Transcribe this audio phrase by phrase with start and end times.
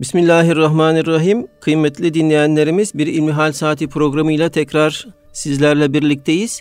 [0.00, 1.46] Bismillahirrahmanirrahim.
[1.60, 6.60] Kıymetli dinleyenlerimiz bir İlmihal Saati programıyla tekrar sizlerle birlikteyiz.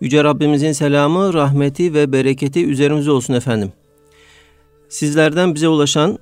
[0.00, 3.72] Yüce Rabbimizin selamı, rahmeti ve bereketi üzerimize olsun efendim.
[4.88, 6.18] Sizlerden bize ulaşan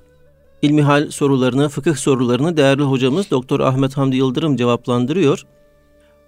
[0.61, 5.45] ilmihal sorularını, fıkıh sorularını değerli hocamız Doktor Ahmet Hamdi Yıldırım cevaplandırıyor.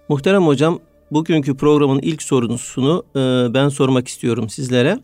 [0.09, 0.79] Muhterem hocam,
[1.11, 3.19] bugünkü programın ilk sorusunu e,
[3.53, 4.99] ben sormak istiyorum sizlere.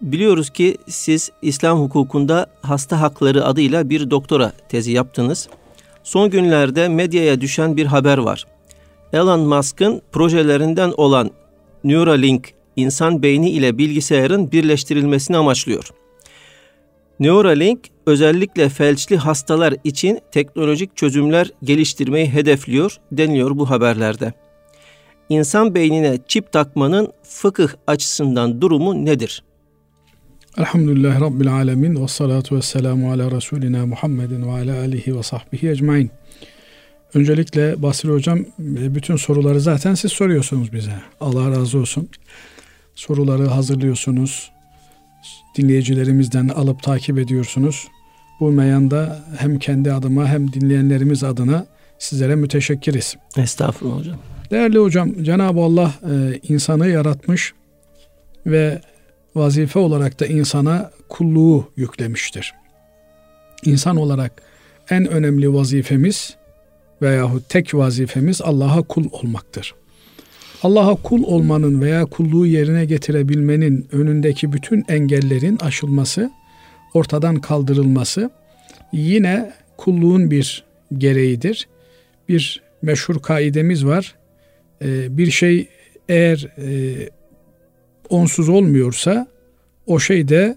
[0.00, 5.48] Biliyoruz ki siz İslam hukukunda hasta hakları adıyla bir doktora tezi yaptınız.
[6.04, 8.46] Son günlerde medyaya düşen bir haber var.
[9.12, 11.30] Elon Musk'ın projelerinden olan
[11.84, 15.90] Neuralink insan beyni ile bilgisayarın birleştirilmesini amaçlıyor.
[17.20, 24.32] Neuralink özellikle felçli hastalar için teknolojik çözümler geliştirmeyi hedefliyor deniliyor bu haberlerde.
[25.28, 29.42] İnsan beynine çip takmanın fıkıh açısından durumu nedir?
[30.58, 35.68] Elhamdülillah Rabbil Alemin ve salatu ve selamu ala Resulina Muhammedin ve ala alihi ve sahbihi
[35.68, 36.10] ecmain.
[37.14, 40.92] Öncelikle Basri Hocam e, bütün soruları zaten siz soruyorsunuz bize.
[41.20, 42.08] Allah razı olsun.
[42.94, 44.50] Soruları hazırlıyorsunuz.
[45.56, 47.88] Dinleyicilerimizden alıp takip ediyorsunuz.
[48.40, 51.66] Bu meyanda hem kendi adıma hem dinleyenlerimiz adına
[51.98, 53.16] sizlere müteşekkiriz.
[53.36, 54.16] Estağfurullah hocam.
[54.50, 57.52] Değerli hocam Cenab-ı Allah e, insanı yaratmış
[58.46, 58.80] ve
[59.34, 62.54] vazife olarak da insana kulluğu yüklemiştir.
[63.64, 64.42] İnsan olarak
[64.90, 66.36] en önemli vazifemiz
[67.02, 69.74] veyahut tek vazifemiz Allah'a kul olmaktır.
[70.62, 76.30] Allah'a kul olmanın veya kulluğu yerine getirebilmenin önündeki bütün engellerin aşılması,
[76.94, 78.30] ortadan kaldırılması
[78.92, 80.64] yine kulluğun bir
[80.98, 81.68] gereğidir.
[82.28, 84.14] Bir meşhur kaidemiz var.
[84.82, 85.68] Ee, bir şey
[86.08, 87.10] eğer e,
[88.10, 89.26] onsuz olmuyorsa
[89.86, 90.56] o şey de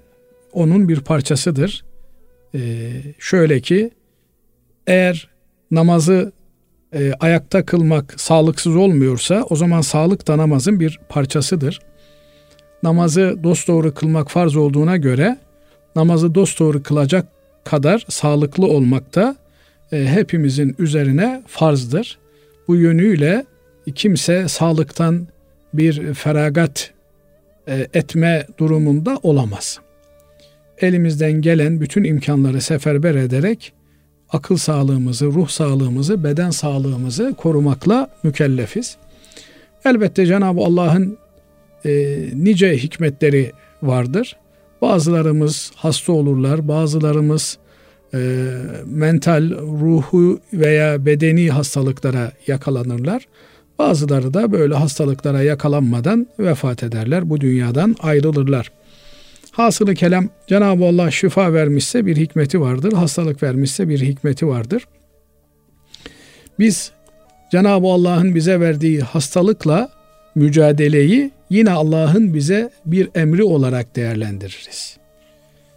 [0.54, 1.86] onun bir parçasıdır.
[2.56, 3.92] Ee, şöyle ki
[4.88, 5.30] eğer
[5.72, 6.32] namazı
[6.94, 11.80] e, ayakta kılmak sağlıksız olmuyorsa o zaman sağlık da namazın bir parçasıdır.
[12.84, 15.38] Namazı dosdoğru kılmak farz olduğuna göre
[15.96, 17.28] namazı dosdoğru kılacak
[17.64, 19.36] kadar sağlıklı olmak da
[19.92, 22.18] e, hepimizin üzerine farzdır.
[22.68, 23.46] Bu yönüyle
[23.96, 25.28] kimse sağlıktan
[25.74, 26.93] bir feragat
[27.68, 29.80] etme durumunda olamaz.
[30.78, 33.74] Elimizden gelen bütün imkanları seferber ederek
[34.30, 38.98] akıl sağlığımızı, ruh sağlığımızı, beden sağlığımızı korumakla mükellefiz.
[39.86, 41.18] Elbette Cenab-ı Allah'ın
[41.86, 43.52] e, nice hikmetleri
[43.84, 44.38] vardır.
[44.82, 47.58] Bazılarımız hasta olurlar, bazılarımız
[48.14, 48.20] e,
[48.86, 53.28] mental, ruhu veya bedeni hastalıklara yakalanırlar.
[53.90, 57.30] Bazıları da böyle hastalıklara yakalanmadan vefat ederler.
[57.30, 58.72] Bu dünyadan ayrılırlar.
[59.52, 62.94] Hasılı kelam Cenab-ı Allah şifa vermişse bir hikmeti vardır.
[62.94, 64.88] Hastalık vermişse bir hikmeti vardır.
[66.60, 66.92] Biz
[67.52, 69.90] Cenab-ı Allah'ın bize verdiği hastalıkla
[70.36, 74.98] mücadeleyi yine Allah'ın bize bir emri olarak değerlendiririz.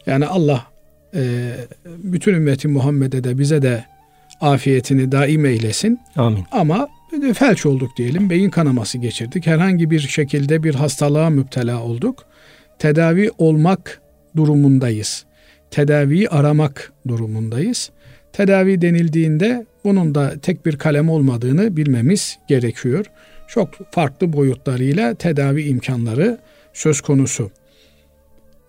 [0.07, 0.67] Yani Allah
[1.15, 1.53] e,
[1.87, 3.85] bütün ümmeti Muhammed'e de bize de
[4.41, 6.01] afiyetini daim eylesin.
[6.17, 6.45] Amin.
[6.53, 6.89] Ama
[7.35, 9.47] felç olduk diyelim, beyin kanaması geçirdik.
[9.47, 12.25] Herhangi bir şekilde bir hastalığa müptela olduk.
[12.79, 14.01] Tedavi olmak
[14.37, 15.25] durumundayız.
[15.71, 17.91] Tedaviyi aramak durumundayız.
[18.33, 23.07] Tedavi denildiğinde bunun da tek bir kalem olmadığını bilmemiz gerekiyor.
[23.49, 26.39] Çok farklı boyutlarıyla tedavi imkanları
[26.73, 27.51] söz konusu.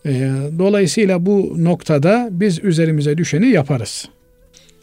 [0.05, 4.09] Ee, dolayısıyla bu noktada biz üzerimize düşeni yaparız.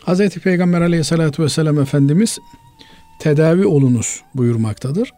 [0.06, 0.28] Hz.
[0.28, 2.38] Peygamber aleyhissalatü vesselam Efendimiz
[3.18, 5.10] tedavi olunuz buyurmaktadır.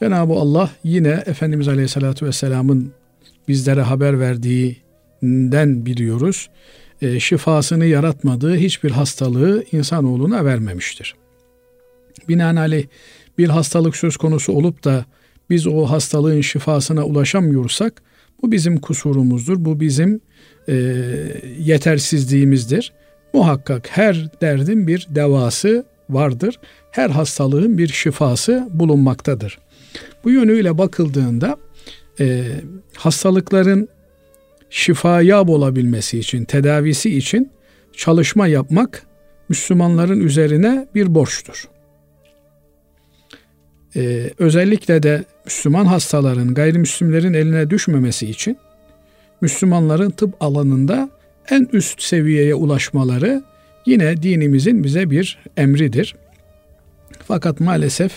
[0.00, 2.92] Cenab-ı Allah yine Efendimiz Aleyhisselatü Vesselam'ın
[3.48, 6.50] bizlere haber verdiğinden biliyoruz.
[7.02, 11.14] E, şifasını yaratmadığı hiçbir hastalığı insanoğluna vermemiştir.
[12.28, 12.86] Binaenaleyh
[13.38, 15.04] bir hastalık söz konusu olup da
[15.50, 18.02] biz o hastalığın şifasına ulaşamıyorsak
[18.42, 19.64] bu bizim kusurumuzdur.
[19.64, 20.20] Bu bizim
[20.68, 20.74] e,
[21.58, 22.92] yetersizliğimizdir.
[23.32, 26.60] Muhakkak her derdin bir devası vardır.
[26.94, 29.58] Her hastalığın bir şifası bulunmaktadır.
[30.24, 31.56] Bu yönüyle bakıldığında
[32.20, 32.44] e,
[32.96, 33.88] hastalıkların
[34.70, 37.50] şifayab olabilmesi için, tedavisi için
[37.92, 39.06] çalışma yapmak
[39.48, 41.68] Müslümanların üzerine bir borçtur.
[43.96, 48.56] Ee, özellikle de Müslüman hastaların gayrimüslimlerin eline düşmemesi için
[49.40, 51.10] Müslümanların tıp alanında
[51.50, 53.42] en üst seviyeye ulaşmaları
[53.86, 56.14] yine dinimizin bize bir emridir.
[57.28, 58.12] Fakat maalesef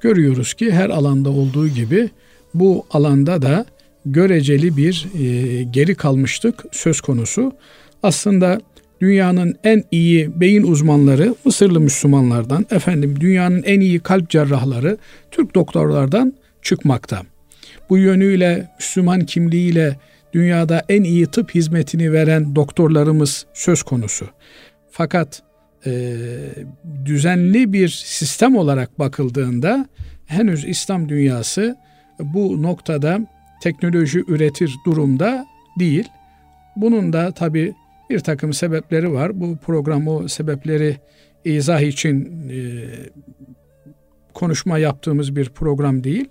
[0.00, 2.10] görüyoruz ki her alanda olduğu gibi
[2.54, 3.66] bu alanda da
[4.06, 7.52] göreceli bir e, geri kalmışlık söz konusu.
[8.02, 8.60] Aslında
[9.00, 14.98] dünyanın en iyi beyin uzmanları Mısırlı Müslümanlardan, efendim dünyanın en iyi kalp cerrahları
[15.30, 17.22] Türk doktorlardan çıkmakta.
[17.90, 19.96] Bu yönüyle Müslüman kimliğiyle
[20.32, 24.26] dünyada en iyi tıp hizmetini veren doktorlarımız söz konusu.
[24.90, 25.42] Fakat
[25.86, 26.16] e,
[27.04, 29.86] düzenli bir sistem olarak bakıldığında
[30.26, 31.76] henüz İslam dünyası
[32.18, 33.26] bu noktada
[33.62, 35.46] teknoloji üretir durumda
[35.78, 36.08] değil.
[36.76, 37.74] Bunun da tabi
[38.10, 39.40] bir takım sebepleri var.
[39.40, 40.96] Bu program o sebepleri
[41.44, 42.58] izah için e,
[44.34, 46.28] konuşma yaptığımız bir program değil.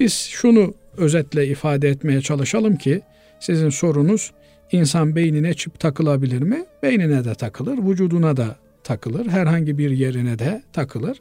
[0.00, 3.02] Biz şunu özetle ifade etmeye çalışalım ki
[3.40, 4.32] sizin sorunuz
[4.72, 6.64] insan beynine çip takılabilir mi?
[6.82, 11.20] Beynine de takılır, vücuduna da takılır, herhangi bir yerine de takılır.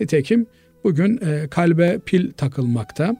[0.00, 0.46] Nitekim
[0.84, 3.16] bugün e, kalbe pil takılmakta.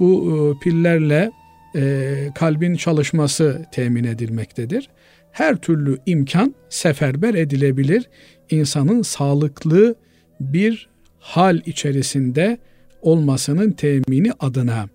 [0.00, 1.30] Bu e, pillerle
[1.76, 4.88] e, kalbin çalışması temin edilmektedir.
[5.32, 8.08] Her türlü imkan seferber edilebilir.
[8.50, 9.94] İnsanın sağlıklı
[10.40, 10.88] bir
[11.18, 12.58] hal içerisinde
[13.02, 14.88] olmasının temini adına.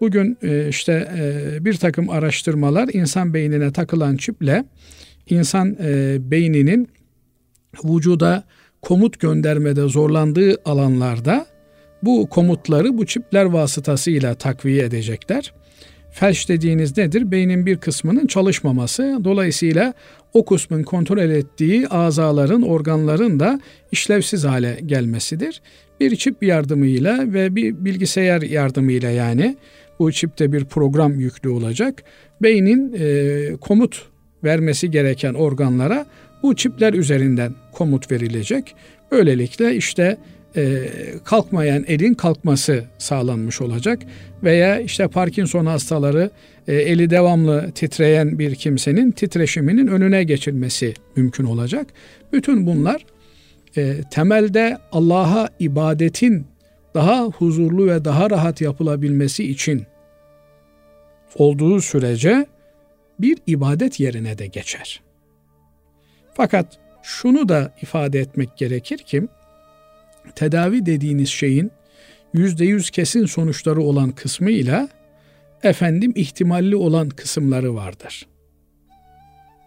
[0.00, 4.64] Bugün e, işte e, bir takım araştırmalar insan beynine takılan çiple
[5.30, 6.88] insan e, beyninin
[7.84, 8.44] vücuda
[8.82, 11.46] komut göndermede zorlandığı alanlarda
[12.02, 15.52] bu komutları bu çipler vasıtasıyla takviye edecekler.
[16.10, 17.30] Felç dediğiniz nedir?
[17.30, 19.18] Beynin bir kısmının çalışmaması.
[19.24, 19.94] Dolayısıyla
[20.34, 23.60] o kısmın kontrol ettiği azaların, organların da
[23.92, 25.62] işlevsiz hale gelmesidir.
[26.00, 29.56] Bir çip yardımıyla ve bir bilgisayar yardımıyla yani
[29.98, 32.02] bu çipte bir program yüklü olacak.
[32.42, 34.06] Beynin e, komut
[34.44, 36.06] vermesi gereken organlara
[36.42, 38.74] bu çipler üzerinden komut verilecek.
[39.10, 40.16] Böylelikle işte
[40.56, 40.88] e,
[41.24, 44.02] kalkmayan elin kalkması sağlanmış olacak
[44.42, 46.30] veya işte Parkinson hastaları
[46.68, 51.86] e, eli devamlı titreyen bir kimsenin titreşiminin önüne geçilmesi mümkün olacak.
[52.32, 53.06] Bütün bunlar
[53.76, 56.46] e, temelde Allah'a ibadetin
[56.94, 59.82] daha huzurlu ve daha rahat yapılabilmesi için
[61.34, 62.46] olduğu sürece
[63.18, 65.00] bir ibadet yerine de geçer.
[66.34, 69.28] Fakat şunu da ifade etmek gerekir ki
[70.34, 71.70] tedavi dediğiniz şeyin
[72.34, 74.88] yüzde yüz kesin sonuçları olan kısmıyla
[75.62, 78.26] efendim ihtimalli olan kısımları vardır.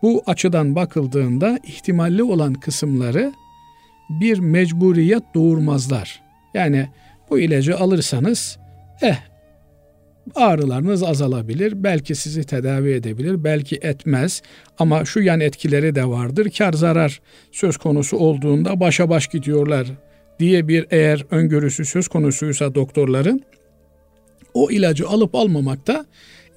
[0.02, 3.34] Bu açıdan bakıldığında ihtimalli olan kısımları
[4.10, 6.22] bir mecburiyet doğurmazlar.
[6.54, 6.90] Yani
[7.30, 8.60] bu ilacı alırsanız
[9.02, 9.35] eh
[10.36, 11.84] ağrılarınız azalabilir.
[11.84, 14.42] Belki sizi tedavi edebilir, belki etmez.
[14.80, 16.52] Ama şu yan etkileri de vardır.
[16.58, 19.88] Kar zarar söz konusu olduğunda başa baş gidiyorlar
[20.40, 23.42] diye bir eğer öngörüsü söz konusuysa doktorların
[24.54, 26.06] o ilacı alıp almamakta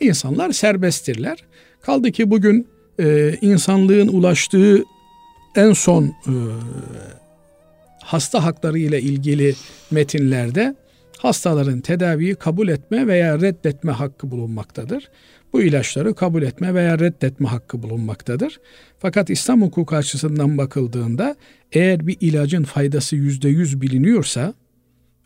[0.00, 1.38] insanlar serbesttirler.
[1.80, 2.68] Kaldı ki bugün
[3.00, 4.84] e, insanlığın ulaştığı
[5.56, 6.32] en son e,
[8.04, 9.54] hasta hakları ile ilgili
[9.90, 10.74] metinlerde
[11.18, 15.10] hastaların tedaviyi kabul etme veya reddetme hakkı bulunmaktadır.
[15.52, 18.60] Bu ilaçları kabul etme veya reddetme hakkı bulunmaktadır.
[18.98, 21.36] Fakat İslam hukuku açısından bakıldığında
[21.72, 24.54] eğer bir ilacın faydası yüzde yüz biliniyorsa,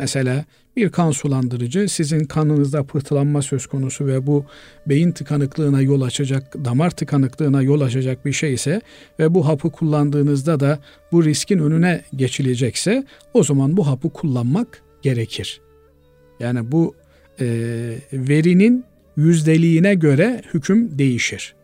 [0.01, 0.45] mesela
[0.77, 4.45] bir kan sulandırıcı sizin kanınızda pıhtılanma söz konusu ve bu
[4.87, 8.81] beyin tıkanıklığına yol açacak, damar tıkanıklığına yol açacak bir şey ise
[9.19, 10.79] ve bu hapı kullandığınızda da
[11.13, 15.62] bu riskin önüne geçilecekse o zaman bu hapı kullanmak gerekir.
[16.43, 16.95] Yani bu
[17.41, 17.47] e,
[18.13, 18.85] verinin
[19.17, 21.55] yüzdeliğine göre hüküm değişir.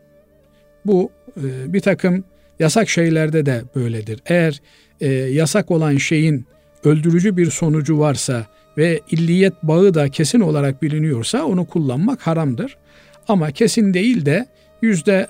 [0.86, 2.24] Bu e, bir takım
[2.58, 4.20] yasak şeylerde de böyledir.
[4.26, 4.60] Eğer
[5.00, 6.46] e, yasak olan şeyin
[6.84, 8.46] öldürücü bir sonucu varsa
[8.78, 12.76] ve illiyet bağı da kesin olarak biliniyorsa onu kullanmak haramdır.
[13.28, 14.46] Ama kesin değil de
[14.82, 15.28] yüzde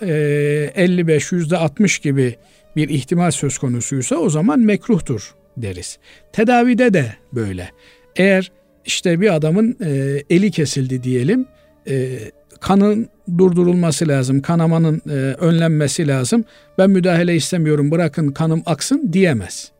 [0.76, 2.36] 55, e, yüzde 60 gibi
[2.76, 5.98] bir ihtimal söz konusuysa o zaman mekruhtur deriz.
[6.32, 7.70] Tedavide de böyle.
[8.16, 8.52] Eğer
[8.88, 11.46] işte bir adamın e, eli kesildi diyelim.
[11.88, 12.18] E,
[12.60, 14.42] kanın durdurulması lazım.
[14.42, 16.44] Kanamanın e, önlenmesi lazım.
[16.78, 19.72] Ben müdahale istemiyorum bırakın kanım aksın diyemez.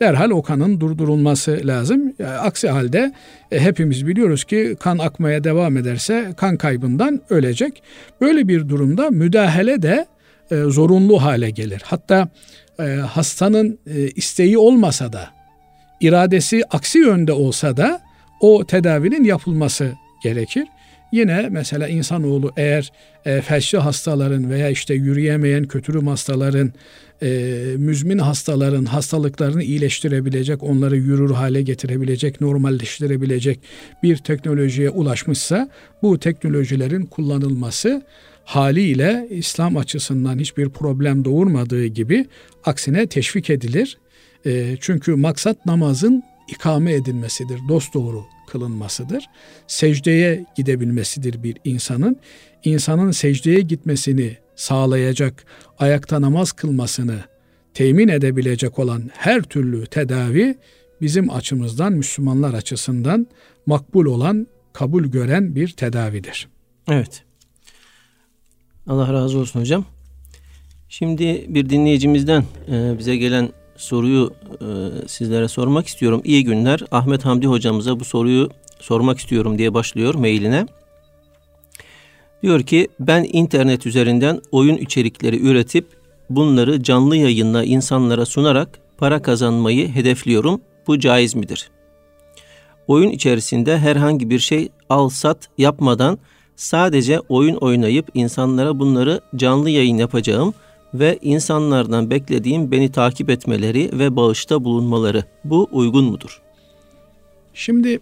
[0.00, 2.14] Derhal o kanın durdurulması lazım.
[2.20, 3.12] E, aksi halde
[3.52, 7.82] e, hepimiz biliyoruz ki kan akmaya devam ederse kan kaybından ölecek.
[8.20, 10.06] Böyle bir durumda müdahale de
[10.50, 11.82] e, zorunlu hale gelir.
[11.84, 12.28] Hatta
[12.78, 15.28] e, hastanın e, isteği olmasa da
[16.00, 18.11] iradesi aksi yönde olsa da
[18.42, 20.66] o tedavinin yapılması gerekir.
[21.12, 22.92] Yine mesela insanoğlu eğer
[23.24, 26.72] e, felçli hastaların veya işte yürüyemeyen kötürüm hastaların,
[27.22, 27.28] e,
[27.76, 33.60] müzmin hastaların hastalıklarını iyileştirebilecek, onları yürür hale getirebilecek, normalleştirebilecek
[34.02, 35.68] bir teknolojiye ulaşmışsa
[36.02, 38.02] bu teknolojilerin kullanılması
[38.44, 42.26] haliyle İslam açısından hiçbir problem doğurmadığı gibi
[42.64, 43.98] aksine teşvik edilir.
[44.46, 49.24] E, çünkü maksat namazın ikame edilmesidir, dosdoğru kılınmasıdır.
[49.66, 52.16] Secdeye gidebilmesidir bir insanın.
[52.64, 55.44] İnsanın secdeye gitmesini sağlayacak,
[55.78, 57.18] ayakta namaz kılmasını
[57.74, 60.58] temin edebilecek olan her türlü tedavi
[61.00, 63.26] bizim açımızdan, Müslümanlar açısından
[63.66, 66.48] makbul olan, kabul gören bir tedavidir.
[66.88, 67.24] Evet.
[68.86, 69.84] Allah razı olsun hocam.
[70.88, 74.64] Şimdi bir dinleyicimizden e, bize gelen soruyu e,
[75.08, 76.20] sizlere sormak istiyorum.
[76.24, 76.80] İyi günler.
[76.90, 78.50] Ahmet Hamdi hocamıza bu soruyu
[78.80, 80.66] sormak istiyorum diye başlıyor mailine.
[82.42, 85.86] Diyor ki ben internet üzerinden oyun içerikleri üretip
[86.30, 90.60] bunları canlı yayınla insanlara sunarak para kazanmayı hedefliyorum.
[90.86, 91.70] Bu caiz midir?
[92.86, 96.18] Oyun içerisinde herhangi bir şey al sat yapmadan
[96.56, 100.54] sadece oyun oynayıp insanlara bunları canlı yayın yapacağım
[100.94, 105.24] ve insanlardan beklediğim beni takip etmeleri ve bağışta bulunmaları.
[105.44, 106.42] Bu uygun mudur?
[107.54, 108.00] Şimdi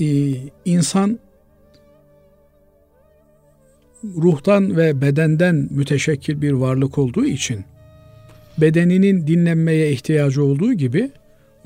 [0.00, 0.06] e,
[0.64, 1.18] insan
[4.04, 7.64] ruhtan ve bedenden müteşekkil bir varlık olduğu için
[8.58, 11.10] bedeninin dinlenmeye ihtiyacı olduğu gibi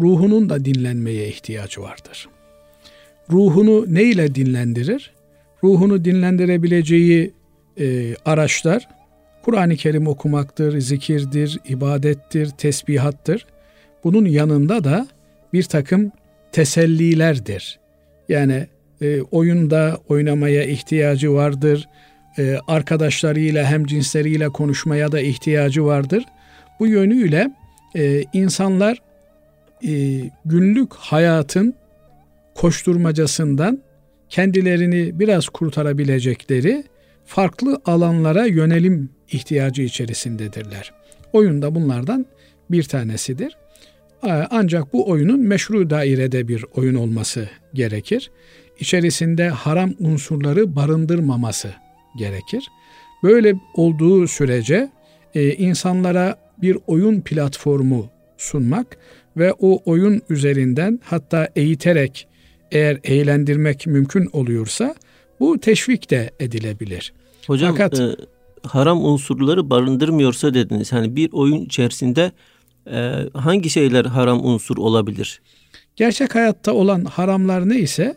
[0.00, 2.28] ruhunun da dinlenmeye ihtiyacı vardır.
[3.30, 5.12] Ruhunu ne ile dinlendirir?
[5.64, 7.32] Ruhunu dinlendirebileceği
[7.80, 8.88] e, araçlar
[9.48, 13.46] Kur'an-ı Kerim okumaktır, zikirdir, ibadettir, tesbihattır.
[14.04, 15.08] Bunun yanında da
[15.52, 16.12] bir takım
[16.52, 17.78] tesellilerdir.
[18.28, 18.66] Yani
[19.00, 21.88] e, oyunda oynamaya ihtiyacı vardır,
[22.38, 26.24] e, arkadaşlarıyla hem cinsleriyle konuşmaya da ihtiyacı vardır.
[26.80, 27.50] Bu yönüyle
[27.96, 29.02] e, insanlar
[29.84, 31.74] e, günlük hayatın
[32.54, 33.78] koşturmacasından
[34.28, 36.84] kendilerini biraz kurtarabilecekleri
[37.24, 40.92] farklı alanlara yönelim ihtiyacı içerisindedirler.
[41.32, 42.26] Oyun da bunlardan
[42.70, 43.56] bir tanesidir.
[44.50, 48.30] Ancak bu oyunun meşru dairede bir oyun olması gerekir.
[48.80, 51.74] İçerisinde haram unsurları barındırmaması
[52.18, 52.68] gerekir.
[53.22, 54.90] Böyle olduğu sürece
[55.34, 58.98] e, insanlara bir oyun platformu sunmak
[59.36, 62.28] ve o oyun üzerinden hatta eğiterek
[62.72, 64.94] eğer eğlendirmek mümkün oluyorsa
[65.40, 67.12] bu teşvik de edilebilir.
[67.46, 68.16] Hocam Fakat, e,
[68.68, 70.92] haram unsurları barındırmıyorsa dediniz.
[70.92, 72.32] Hani bir oyun içerisinde
[72.90, 75.40] e, hangi şeyler haram unsur olabilir?
[75.96, 78.16] Gerçek hayatta olan haramlar neyse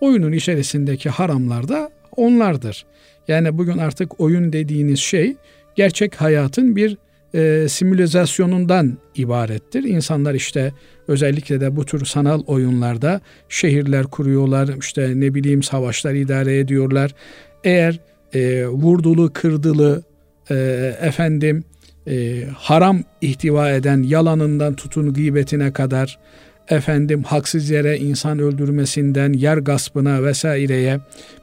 [0.00, 2.86] oyunun içerisindeki haramlar da onlardır.
[3.28, 5.36] Yani bugün artık oyun dediğiniz şey
[5.76, 6.96] gerçek hayatın bir
[7.34, 9.84] e, simülizasyonundan ibarettir.
[9.84, 10.72] İnsanlar işte
[11.08, 17.14] özellikle de bu tür sanal oyunlarda şehirler kuruyorlar, işte ne bileyim savaşlar idare ediyorlar.
[17.64, 17.98] Eğer
[18.34, 20.02] e, vurdulu, kırdılı,
[20.50, 20.54] e,
[21.00, 21.64] efendim
[22.06, 26.18] e, haram ihtiva eden yalanından tutun gıybetine kadar
[26.68, 31.00] efendim haksız yere insan öldürmesinden yer gaspına vesaireye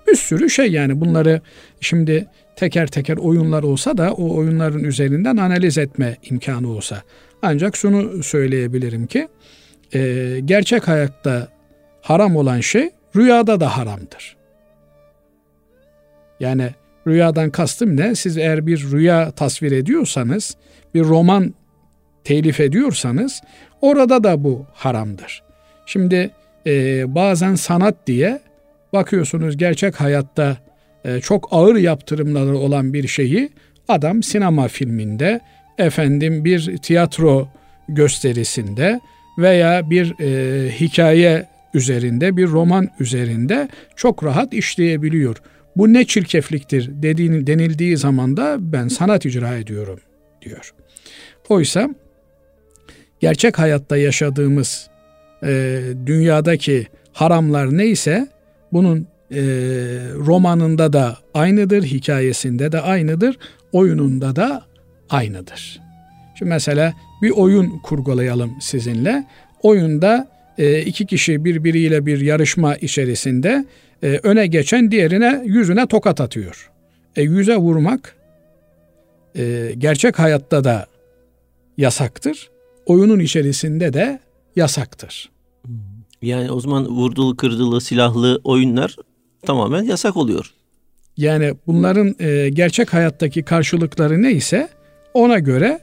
[0.08, 1.42] bir sürü şey yani bunları
[1.82, 7.02] şimdi teker teker oyunlar olsa da o oyunların üzerinden analiz etme imkanı olsa.
[7.42, 9.28] Ancak şunu söyleyebilirim ki
[9.94, 11.48] e, gerçek hayatta
[12.02, 14.38] haram olan şey rüyada da haramdır.
[16.40, 16.70] Yani
[17.08, 18.16] rüyadan kastım ne?
[18.16, 20.56] Siz eğer bir rüya tasvir ediyorsanız,
[20.94, 21.54] bir roman
[22.24, 23.42] telif ediyorsanız
[23.82, 25.44] orada da bu haramdır.
[25.86, 26.32] Şimdi
[26.68, 28.40] e, bazen sanat diye
[28.94, 30.58] bakıyorsunuz gerçek hayatta
[31.06, 33.50] e, çok ağır yaptırımları olan bir şeyi
[33.88, 35.40] adam sinema filminde,
[35.78, 37.48] efendim bir tiyatro
[37.90, 39.00] gösterisinde
[39.38, 45.42] veya bir e, hikaye üzerinde, bir roman üzerinde çok rahat işleyebiliyor.
[45.76, 50.00] Bu ne çirkefliktir dediğini denildiği zaman da ben sanat icra ediyorum
[50.42, 50.74] diyor.
[51.50, 51.90] Oysa
[53.20, 54.90] gerçek hayatta yaşadığımız
[55.44, 58.28] e, dünyadaki haramlar neyse
[58.74, 59.42] bunun e,
[60.16, 63.38] romanında da aynıdır, hikayesinde de aynıdır,
[63.72, 64.66] oyununda da
[65.10, 65.80] aynıdır.
[66.40, 69.28] Şimdi mesela bir oyun kurgulayalım sizinle.
[69.62, 73.66] Oyunda e, iki kişi birbiriyle bir yarışma içerisinde
[74.04, 76.72] e, öne geçen diğerine yüzüne tokat atıyor.
[77.16, 78.16] E, yüze vurmak
[79.36, 80.88] e, gerçek hayatta da
[81.78, 82.50] yasaktır.
[82.86, 84.20] Oyunun içerisinde de
[84.56, 85.30] yasaktır.
[86.22, 88.96] Yani o zaman vurdulu kırdılı silahlı oyunlar
[89.42, 90.54] tamamen yasak oluyor.
[91.18, 94.70] Yani bunların e, gerçek hayattaki karşılıkları neyse
[95.14, 95.80] ona göre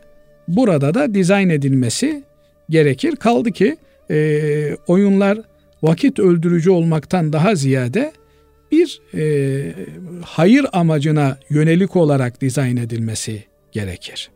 [0.48, 2.24] burada da dizayn edilmesi
[2.70, 3.16] gerekir.
[3.16, 3.76] Kaldı ki
[4.10, 5.38] e, oyunlar
[5.86, 8.12] vakit öldürücü olmaktan daha ziyade
[8.72, 9.74] bir e,
[10.24, 14.30] hayır amacına yönelik olarak dizayn edilmesi gerekir.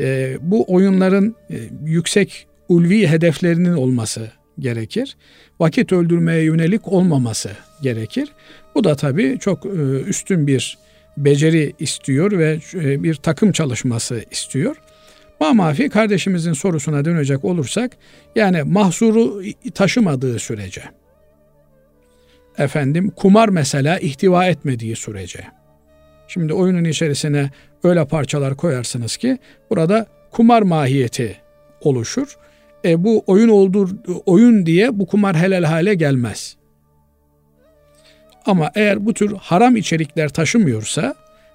[0.00, 5.16] E, bu oyunların e, yüksek ulvi hedeflerinin olması gerekir.
[5.60, 7.50] Vakit öldürmeye yönelik olmaması
[7.82, 8.28] gerekir.
[8.74, 9.68] Bu da tabii çok e,
[10.06, 10.78] üstün bir
[11.16, 14.76] beceri istiyor ve e, bir takım çalışması istiyor.
[15.40, 17.96] Mamafi kardeşimizin sorusuna dönecek olursak
[18.36, 19.42] yani mahzuru
[19.74, 20.82] taşımadığı sürece
[22.58, 25.44] efendim kumar mesela ihtiva etmediği sürece
[26.28, 27.50] şimdi oyunun içerisine
[27.84, 29.38] öyle parçalar koyarsınız ki
[29.70, 31.36] burada kumar mahiyeti
[31.80, 32.36] oluşur.
[32.84, 33.90] E, bu oyun oldur
[34.26, 36.56] oyun diye bu kumar helal hale gelmez.
[38.46, 41.14] Ama eğer bu tür haram içerikler taşımıyorsa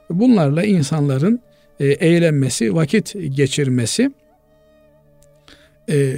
[0.09, 1.41] bunlarla insanların
[1.79, 4.11] e, eğlenmesi, vakit geçirmesi
[5.89, 6.15] e,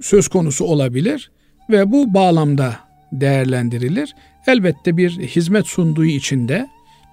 [0.00, 1.30] söz konusu olabilir
[1.70, 2.76] ve bu bağlamda
[3.12, 4.14] değerlendirilir.
[4.46, 6.68] Elbette bir hizmet sunduğu içinde,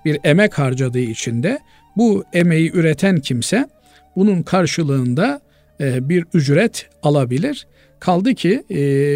[0.05, 1.59] bir emek harcadığı içinde
[1.97, 3.69] bu emeği üreten kimse
[4.15, 5.41] bunun karşılığında
[5.79, 7.67] e, bir ücret alabilir.
[8.00, 8.63] Kaldı ki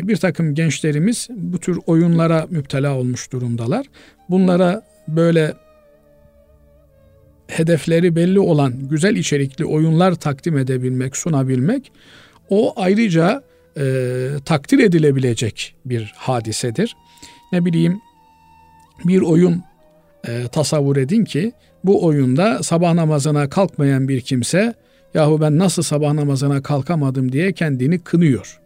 [0.04, 3.86] bir takım gençlerimiz bu tür oyunlara müptela olmuş durumdalar.
[4.30, 5.54] Bunlara böyle
[7.50, 11.92] hedefleri belli olan güzel içerikli oyunlar takdim edebilmek, sunabilmek
[12.50, 13.44] o ayrıca
[13.78, 13.84] e,
[14.46, 16.96] takdir edilebilecek bir hadisedir.
[17.52, 18.02] Ne bileyim
[19.06, 19.64] bir oyun
[20.28, 21.52] e, tasavvur edin ki
[21.84, 24.74] bu oyunda sabah namazına kalkmayan bir kimse
[25.14, 28.60] yahu ben nasıl sabah namazına kalkamadım diye kendini kınıyor.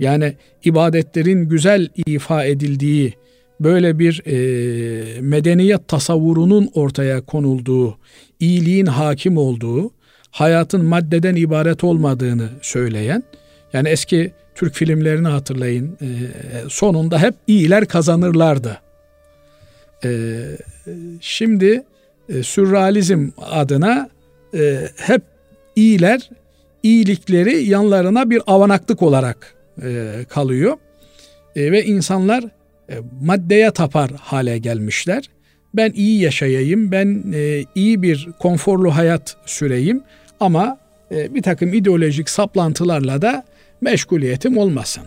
[0.00, 3.14] Yani ibadetlerin güzel ifa edildiği
[3.60, 7.98] böyle bir e, medeniyet tasavvurunun ortaya konulduğu,
[8.40, 9.90] iyiliğin hakim olduğu,
[10.30, 13.22] hayatın maddeden ibaret olmadığını söyleyen,
[13.72, 16.08] yani eski Türk filmlerini hatırlayın, e,
[16.68, 18.80] sonunda hep iyiler kazanırlardı.
[20.04, 20.40] E,
[21.20, 21.82] şimdi
[22.28, 24.08] e, sürrealizm adına
[24.54, 25.22] e, hep
[25.76, 26.30] iyiler,
[26.82, 30.76] iyilikleri yanlarına bir avanaklık olarak e, kalıyor.
[31.56, 32.44] E, ve insanlar
[33.20, 35.30] maddeye tapar hale gelmişler.
[35.74, 40.02] Ben iyi yaşayayım, ben e, iyi bir konforlu hayat süreyim
[40.40, 40.78] ama
[41.10, 43.44] e, bir takım ideolojik saplantılarla da
[43.80, 45.02] meşguliyetim olmasın.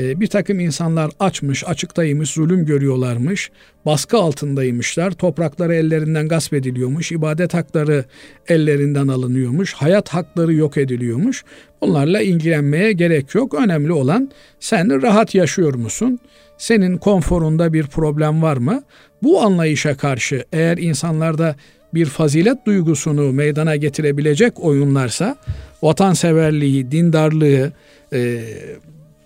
[0.00, 3.50] E, bir takım insanlar açmış, açıktaymış, zulüm görüyorlarmış,
[3.86, 8.04] baskı altındaymışlar, toprakları ellerinden gasp ediliyormuş, ibadet hakları
[8.48, 11.44] ellerinden alınıyormuş, hayat hakları yok ediliyormuş.
[11.80, 13.54] Bunlarla ilgilenmeye gerek yok.
[13.54, 16.18] Önemli olan sen rahat yaşıyor musun?
[16.60, 18.82] Senin konforunda bir problem var mı?
[19.22, 21.56] Bu anlayışa karşı eğer insanlarda
[21.94, 25.36] bir fazilet duygusunu meydana getirebilecek oyunlarsa
[25.82, 27.72] vatanseverliği, dindarlığı,
[28.12, 28.40] e,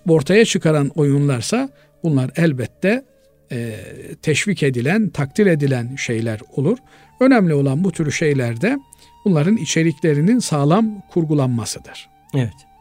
[0.09, 1.69] ortaya çıkaran oyunlarsa
[2.03, 3.05] bunlar elbette
[3.51, 3.75] e,
[4.21, 6.77] teşvik edilen, takdir edilen şeyler olur.
[7.19, 8.77] Önemli olan bu tür şeylerde
[9.25, 12.09] bunların içeriklerinin sağlam kurgulanmasıdır.
[12.35, 12.74] Evet.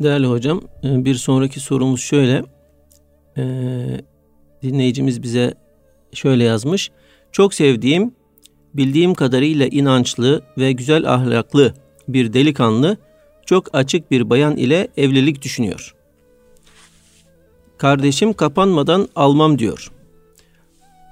[0.00, 2.42] Değerli hocam, e, bir sonraki sorumuz şöyle.
[3.38, 4.00] Ee,
[4.62, 5.54] dinleyicimiz bize
[6.12, 6.90] şöyle yazmış.
[7.32, 8.14] Çok sevdiğim,
[8.74, 11.74] bildiğim kadarıyla inançlı ve güzel ahlaklı
[12.08, 12.96] bir delikanlı
[13.46, 15.94] çok açık bir bayan ile evlilik düşünüyor.
[17.78, 19.92] Kardeşim kapanmadan almam diyor.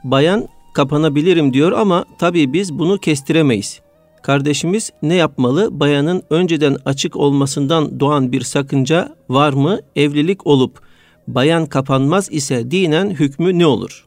[0.05, 3.81] Bayan kapanabilirim diyor ama tabii biz bunu kestiremeyiz.
[4.23, 5.81] Kardeşimiz ne yapmalı?
[5.81, 9.81] Bayanın önceden açık olmasından doğan bir sakınca var mı?
[9.97, 10.81] Evlilik olup
[11.29, 14.07] bayan kapanmaz ise dinen hükmü ne olur?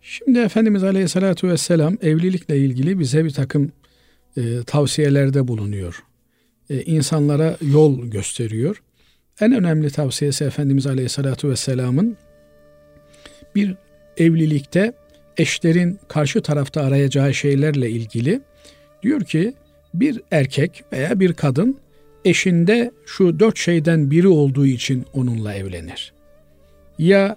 [0.00, 3.72] Şimdi Efendimiz Aleyhisselatü Vesselam evlilikle ilgili bize bir takım
[4.36, 6.04] e, tavsiyelerde bulunuyor
[6.70, 8.82] e, insanlara yol gösteriyor.
[9.40, 12.16] En önemli tavsiyesi Efendimiz Aleyhisselatü Vesselam'ın
[13.54, 13.74] bir
[14.16, 14.92] evlilikte
[15.36, 18.40] eşlerin karşı tarafta arayacağı şeylerle ilgili
[19.02, 19.54] diyor ki
[19.94, 21.78] bir erkek veya bir kadın
[22.24, 26.12] eşinde şu dört şeyden biri olduğu için onunla evlenir.
[26.98, 27.36] Ya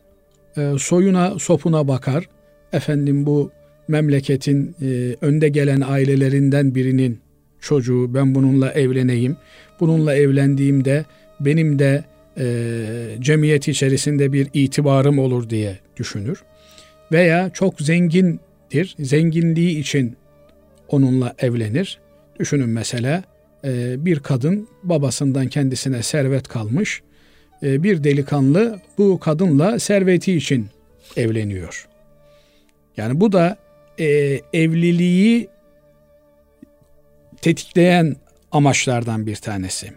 [0.58, 2.30] e, soyuna sopuna bakar,
[2.74, 3.52] efendim bu
[3.88, 7.20] memleketin e, önde gelen ailelerinden birinin
[7.62, 9.38] çocuğu ben bununla evleneyim.
[9.80, 11.06] Bununla evlendiğimde
[11.40, 12.04] benim de
[12.38, 12.46] e,
[13.20, 16.44] cemiyet içerisinde bir itibarım olur diye düşünür.
[17.12, 20.18] Veya çok zengindir, zenginliği için
[20.88, 22.00] onunla evlenir.
[22.40, 23.24] Düşünün mesela
[23.64, 27.02] e, bir kadın babasından kendisine servet kalmış.
[27.64, 30.68] E, bir delikanlı bu kadınla serveti için
[31.18, 31.88] evleniyor.
[32.98, 33.58] Yani bu da
[34.00, 34.06] e,
[34.54, 35.48] evliliği
[37.42, 38.16] tetikleyen
[38.52, 39.92] amaçlardan bir tanesi.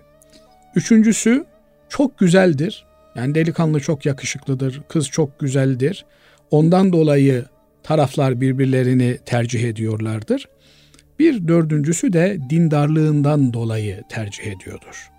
[0.74, 1.44] Üçüncüsü
[1.88, 2.86] çok güzeldir.
[3.14, 6.04] Yani delikanlı çok yakışıklıdır, kız çok güzeldir.
[6.50, 7.44] Ondan dolayı
[7.82, 10.48] taraflar birbirlerini tercih ediyorlardır.
[11.18, 15.10] Bir dördüncüsü de dindarlığından dolayı tercih ediyordur.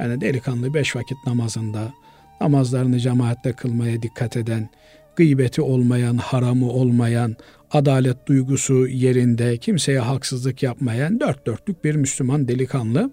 [0.00, 1.92] Yani delikanlı beş vakit namazında,
[2.40, 4.68] namazlarını cemaatle kılmaya dikkat eden,
[5.16, 7.36] gıybeti olmayan, haramı olmayan,
[7.70, 13.10] adalet duygusu yerinde, kimseye haksızlık yapmayan dört dörtlük bir Müslüman delikanlı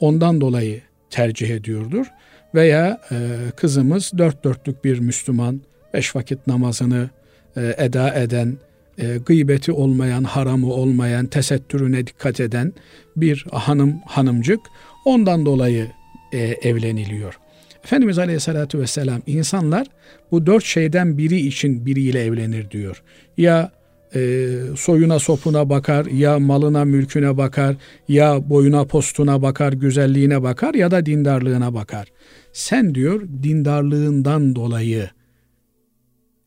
[0.00, 0.80] ondan dolayı
[1.10, 2.06] tercih ediyordur.
[2.54, 3.16] Veya e,
[3.56, 5.60] kızımız dört dörtlük bir Müslüman,
[5.94, 7.10] beş vakit namazını
[7.56, 8.56] e, eda eden,
[8.98, 12.72] e, gıybeti olmayan, haramı olmayan, tesettürüne dikkat eden
[13.16, 14.60] bir hanım, hanımcık
[15.04, 15.86] ondan dolayı
[16.32, 17.38] e, evleniliyor.
[17.84, 19.86] Efendimiz Aleyhisselatü Vesselam insanlar
[20.30, 23.02] bu dört şeyden biri için biriyle evlenir diyor.
[23.36, 23.72] Ya
[24.14, 27.76] e, soyuna sopuna bakar, ya malına mülküne bakar,
[28.08, 32.08] ya boyuna postuna bakar, güzelliğine bakar ya da dindarlığına bakar.
[32.52, 35.10] Sen diyor dindarlığından dolayı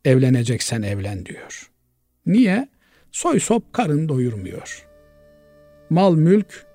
[0.05, 1.72] evleneceksen evlen diyor.
[2.25, 2.67] Niye?
[3.11, 4.87] Soy sop karın doyurmuyor.
[5.89, 6.65] Mal mülk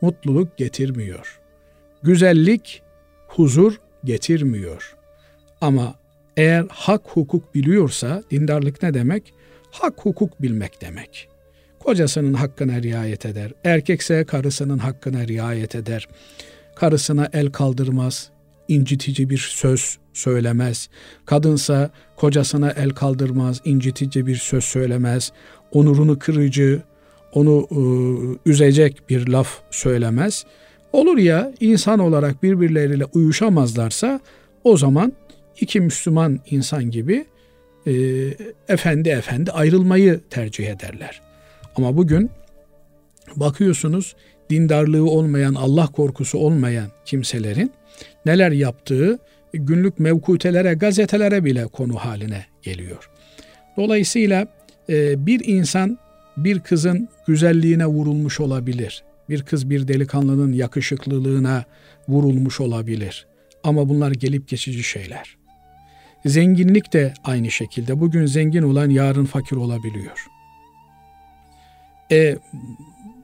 [0.00, 1.40] mutluluk getirmiyor.
[2.02, 2.82] Güzellik
[3.28, 4.96] huzur getirmiyor.
[5.60, 5.94] Ama
[6.36, 9.34] eğer hak hukuk biliyorsa dindarlık ne demek?
[9.70, 11.28] Hak hukuk bilmek demek.
[11.78, 13.52] Kocasının hakkına riayet eder.
[13.64, 16.08] Erkekse karısının hakkına riayet eder.
[16.76, 18.30] Karısına el kaldırmaz,
[18.68, 20.88] incitici bir söz söylemez.
[21.26, 25.32] Kadınsa kocasına el kaldırmaz, incitici bir söz söylemez.
[25.72, 26.82] Onurunu kırıcı,
[27.32, 27.80] onu e,
[28.50, 30.44] üzecek bir laf söylemez.
[30.92, 34.20] Olur ya insan olarak birbirleriyle uyuşamazlarsa
[34.64, 35.12] o zaman
[35.60, 37.24] iki Müslüman insan gibi
[37.86, 37.92] e,
[38.68, 41.20] efendi efendi ayrılmayı tercih ederler.
[41.76, 42.30] Ama bugün
[43.36, 44.16] bakıyorsunuz
[44.50, 47.72] dindarlığı olmayan, Allah korkusu olmayan kimselerin
[48.26, 49.18] neler yaptığı
[49.52, 53.10] günlük mevkutelere, gazetelere bile konu haline geliyor.
[53.76, 54.46] Dolayısıyla
[54.88, 55.98] e, bir insan
[56.36, 59.04] bir kızın güzelliğine vurulmuş olabilir.
[59.28, 61.64] Bir kız bir delikanlının yakışıklılığına
[62.08, 63.26] vurulmuş olabilir.
[63.64, 65.36] Ama bunlar gelip geçici şeyler.
[66.26, 68.00] Zenginlik de aynı şekilde.
[68.00, 70.26] Bugün zengin olan yarın fakir olabiliyor.
[72.12, 72.36] E,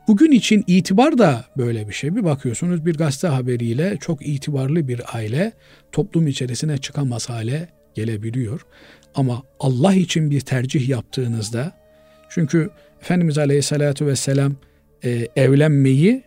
[0.09, 2.17] bugün için itibar da böyle bir şey.
[2.17, 5.53] Bir bakıyorsunuz bir gazete haberiyle çok itibarlı bir aile
[5.93, 8.67] toplum içerisine çıkamaz hale gelebiliyor.
[9.15, 11.73] Ama Allah için bir tercih yaptığınızda
[12.29, 14.55] çünkü Efendimiz Aleyhisselatü Vesselam
[15.05, 16.23] e, evlenmeyi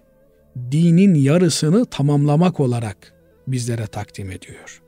[0.72, 3.14] dinin yarısını tamamlamak olarak
[3.48, 4.82] bizlere takdim ediyor.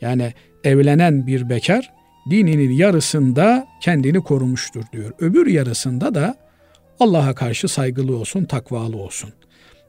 [0.00, 0.34] Yani
[0.64, 1.92] evlenen bir bekar
[2.30, 5.12] dininin yarısında kendini korumuştur diyor.
[5.18, 6.43] Öbür yarısında da
[7.00, 9.30] Allah'a karşı saygılı olsun, takvalı olsun.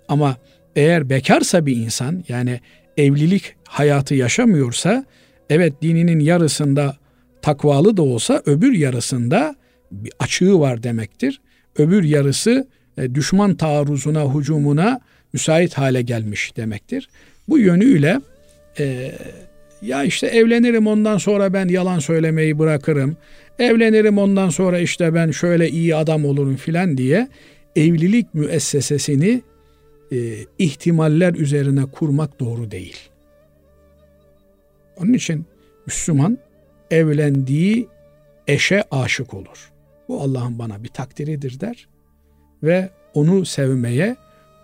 [0.07, 0.37] Ama
[0.75, 2.59] eğer bekarsa bir insan yani
[2.97, 5.05] evlilik hayatı yaşamıyorsa
[5.49, 6.97] evet dininin yarısında
[7.41, 9.55] takvalı da olsa öbür yarısında
[9.91, 11.41] bir açığı var demektir.
[11.77, 14.99] Öbür yarısı e, düşman taarruzuna, hücumuna
[15.33, 17.09] müsait hale gelmiş demektir.
[17.47, 18.21] Bu yönüyle
[18.79, 19.11] e,
[19.81, 23.17] ya işte evlenirim ondan sonra ben yalan söylemeyi bırakırım.
[23.59, 27.27] Evlenirim ondan sonra işte ben şöyle iyi adam olurum filan diye
[27.75, 29.41] evlilik müessesesini
[30.11, 30.17] e,
[30.59, 32.97] ihtimaller üzerine kurmak doğru değil.
[34.97, 35.45] Onun için
[35.85, 36.37] Müslüman
[36.91, 37.87] evlendiği
[38.47, 39.71] eşe aşık olur.
[40.07, 41.87] Bu Allah'ın bana bir takdiridir der
[42.63, 44.15] ve onu sevmeye,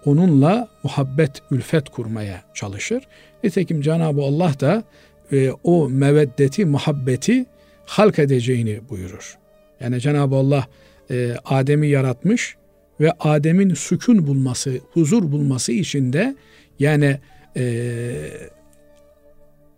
[0.05, 3.03] onunla muhabbet, ülfet kurmaya çalışır.
[3.43, 4.83] Nitekim Cenab-ı Allah da
[5.31, 7.45] e, o meveddeti, muhabbeti
[7.85, 9.37] halk edeceğini buyurur.
[9.79, 10.67] Yani Cenab-ı Allah
[11.11, 12.55] e, Adem'i yaratmış
[12.99, 16.35] ve Adem'in sükun bulması, huzur bulması için de
[16.79, 17.19] yani
[17.57, 17.63] e,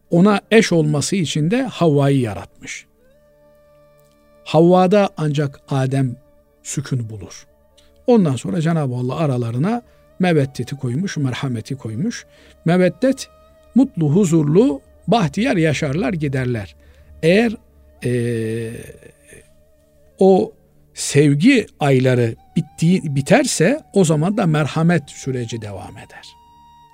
[0.10, 2.86] ona eş olması için de Havva'yı yaratmış.
[4.44, 6.16] Havva'da ancak Adem
[6.64, 7.46] sükun bulur.
[8.08, 9.82] Ondan sonra Cenab-ı Allah aralarına
[10.20, 12.26] meveddeti koymuş, merhameti koymuş.
[12.66, 13.30] Meveddet
[13.76, 16.76] mutlu, huzurlu, bahtiyar yaşarlar giderler.
[17.24, 17.56] Eğer
[18.06, 18.72] e,
[20.20, 20.54] o
[20.94, 26.28] sevgi ayları bittiği, biterse o zaman da merhamet süreci devam eder.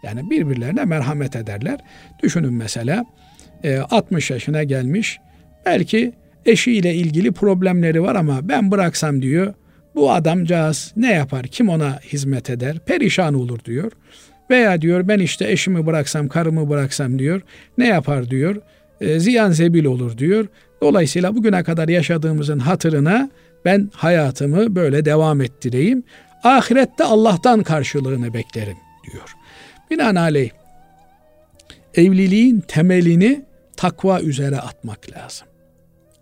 [0.03, 1.79] Yani birbirlerine merhamet ederler.
[2.23, 3.05] Düşünün mesela
[3.63, 5.19] e, 60 yaşına gelmiş
[5.65, 6.13] belki
[6.45, 9.53] eşiyle ilgili problemleri var ama ben bıraksam diyor
[9.95, 11.47] bu adamcağız ne yapar?
[11.47, 12.79] Kim ona hizmet eder?
[12.79, 13.91] Perişan olur diyor.
[14.49, 17.41] Veya diyor ben işte eşimi bıraksam, karımı bıraksam diyor.
[17.77, 18.55] Ne yapar diyor.
[19.01, 20.47] E, ziyan zebil olur diyor.
[20.81, 23.29] Dolayısıyla bugüne kadar yaşadığımızın hatırına
[23.65, 26.03] ben hayatımı böyle devam ettireyim.
[26.43, 28.77] Ahirette Allah'tan karşılığını beklerim
[29.11, 29.35] diyor.
[29.91, 30.49] Binaenaleyh
[31.95, 33.45] evliliğin temelini
[33.77, 35.47] takva üzere atmak lazım.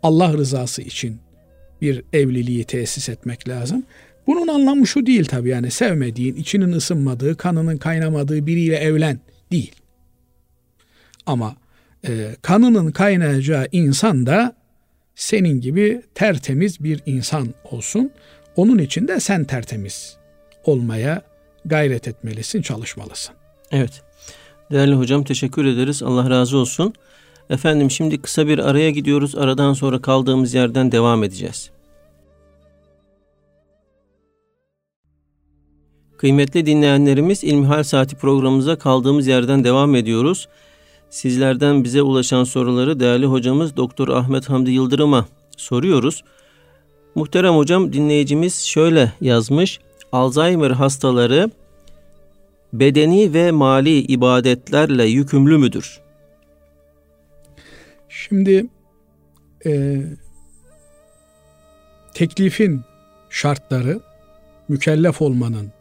[0.03, 1.19] Allah rızası için
[1.81, 3.83] bir evliliği tesis etmek lazım.
[4.27, 9.19] Bunun anlamı şu değil tabii yani sevmediğin, içinin ısınmadığı, kanının kaynamadığı biriyle evlen
[9.51, 9.75] değil.
[11.25, 11.55] Ama
[12.07, 14.55] e, kanının kaynayacağı insan da
[15.15, 18.11] senin gibi tertemiz bir insan olsun.
[18.55, 20.17] Onun için de sen tertemiz
[20.63, 21.21] olmaya
[21.65, 23.35] gayret etmelisin, çalışmalısın.
[23.71, 24.01] Evet.
[24.71, 26.03] Değerli hocam teşekkür ederiz.
[26.03, 26.93] Allah razı olsun.
[27.49, 29.35] Efendim şimdi kısa bir araya gidiyoruz.
[29.35, 31.71] Aradan sonra kaldığımız yerden devam edeceğiz.
[36.17, 40.47] Kıymetli dinleyenlerimiz İlmihal Saati programımıza kaldığımız yerden devam ediyoruz.
[41.09, 45.25] Sizlerden bize ulaşan soruları değerli hocamız Doktor Ahmet Hamdi Yıldırım'a
[45.57, 46.23] soruyoruz.
[47.15, 49.79] Muhterem hocam dinleyicimiz şöyle yazmış.
[50.11, 51.51] Alzheimer hastaları
[52.73, 55.99] bedeni ve mali ibadetlerle yükümlü müdür?
[58.09, 58.65] Şimdi
[59.65, 60.01] e,
[62.13, 62.81] teklifin
[63.29, 63.99] şartları
[64.67, 65.71] mükellef olmanın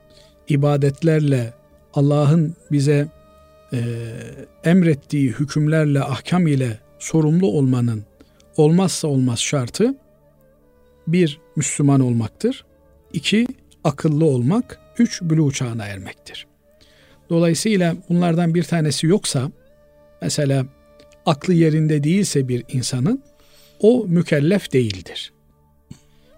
[0.49, 1.55] ibadetlerle
[1.95, 3.09] Allah'ın bize
[3.77, 8.05] e, emrettiği hükümlerle ahkam ile sorumlu olmanın
[8.57, 9.95] olmazsa olmaz şartı
[11.07, 12.65] bir Müslüman olmaktır.
[13.13, 13.47] iki
[13.85, 16.47] akıllı olmak, üç bülü çağına ermektir.
[17.31, 19.51] Dolayısıyla bunlardan bir tanesi yoksa
[20.23, 20.67] mesela
[21.27, 23.23] aklı yerinde değilse bir insanın
[23.81, 25.33] o mükellef değildir.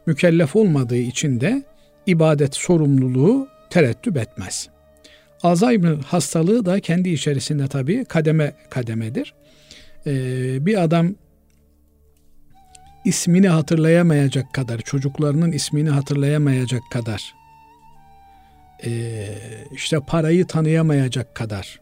[0.07, 1.62] Mükellef olmadığı için de
[2.07, 4.68] ibadet sorumluluğu tereddüt etmez.
[5.42, 9.35] Alzheimer hastalığı da kendi içerisinde tabii kademe kademedir.
[10.07, 11.14] Ee, bir adam
[13.05, 17.35] ismini hatırlayamayacak kadar, çocuklarının ismini hatırlayamayacak kadar,
[18.85, 19.29] e,
[19.72, 21.81] işte parayı tanıyamayacak kadar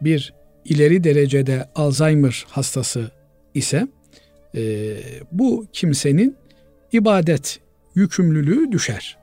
[0.00, 3.10] bir ileri derecede Alzheimer hastası
[3.54, 3.88] ise
[4.54, 4.94] e,
[5.32, 6.36] bu kimsenin
[6.92, 7.60] ibadet
[7.94, 9.18] yükümlülüğü düşer.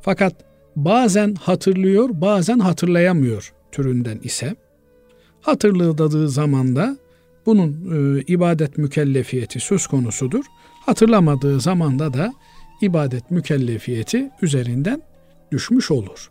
[0.00, 4.56] Fakat bazen hatırlıyor, bazen hatırlayamıyor türünden ise
[5.40, 6.96] hatırladığı zamanda
[7.46, 10.44] bunun e, ibadet mükellefiyeti söz konusudur.
[10.86, 12.32] Hatırlamadığı zamanda da
[12.80, 15.02] ibadet mükellefiyeti üzerinden
[15.52, 16.30] düşmüş olur.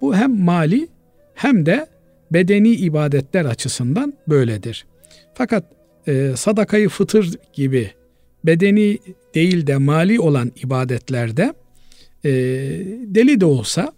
[0.00, 0.88] Bu hem mali
[1.34, 1.86] hem de
[2.30, 4.86] bedeni ibadetler açısından böyledir.
[5.34, 5.64] Fakat
[6.06, 7.90] e, sadakayı fıtır gibi
[8.44, 8.98] bedeni
[9.34, 11.54] değil de mali olan ibadetlerde
[12.24, 12.30] e,
[13.06, 13.92] deli de olsa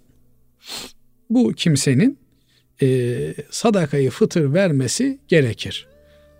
[1.31, 2.19] bu kimsenin
[2.83, 3.19] e,
[3.51, 5.87] sadakayı fıtır vermesi gerekir.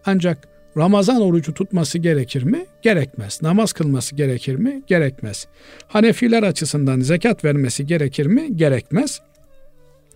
[0.05, 2.67] Ancak Ramazan orucu tutması gerekir mi?
[2.83, 3.43] Gerekmez.
[3.43, 4.83] Namaz kılması gerekir mi?
[4.87, 5.47] Gerekmez.
[5.89, 8.57] Hanefiler açısından zekat vermesi gerekir mi?
[8.57, 9.21] Gerekmez.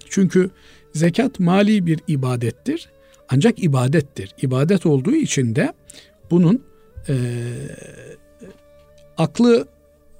[0.08, 0.50] Çünkü
[0.94, 2.88] zekat mali bir ibadettir.
[3.28, 4.34] Ancak ibadettir.
[4.42, 5.72] İbadet olduğu için de
[6.30, 6.64] bunun
[7.08, 7.14] e,
[9.18, 9.66] aklı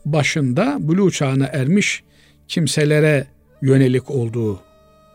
[0.04, 2.02] başında bulu çağına ermiş
[2.48, 3.26] kimselere
[3.62, 4.60] yönelik olduğu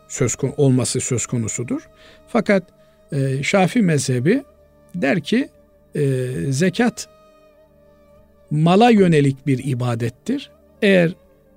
[0.08, 1.88] söz olması söz konusudur.
[2.28, 2.62] Fakat
[3.12, 4.42] e, Şafi mezhebi
[4.94, 5.48] der ki
[5.94, 7.08] e, zekat
[8.50, 10.50] mala yönelik bir ibadettir.
[10.82, 11.12] Eğer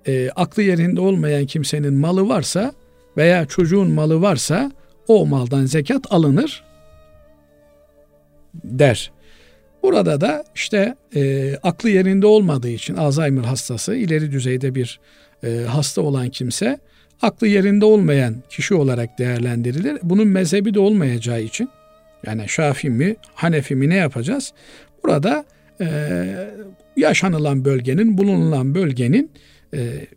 [0.07, 2.73] e, aklı yerinde olmayan kimsenin malı varsa
[3.17, 4.71] veya çocuğun malı varsa
[5.07, 6.63] o maldan zekat alınır
[8.63, 9.11] der.
[9.83, 14.99] Burada da işte e, aklı yerinde olmadığı için Alzheimer hastası ileri düzeyde bir
[15.43, 16.79] e, hasta olan kimse
[17.21, 19.97] aklı yerinde olmayan kişi olarak değerlendirilir.
[20.03, 21.69] Bunun mezhebi de olmayacağı için
[22.25, 24.53] yani Şafi mi Hanefi mi ne yapacağız?
[25.03, 25.45] Burada
[25.81, 25.87] e,
[26.97, 29.31] yaşanılan bölgenin bulunulan bölgenin
[29.73, 30.07] e,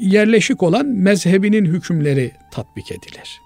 [0.00, 3.40] yerleşik olan mezhebinin hükümleri tatbik edilir.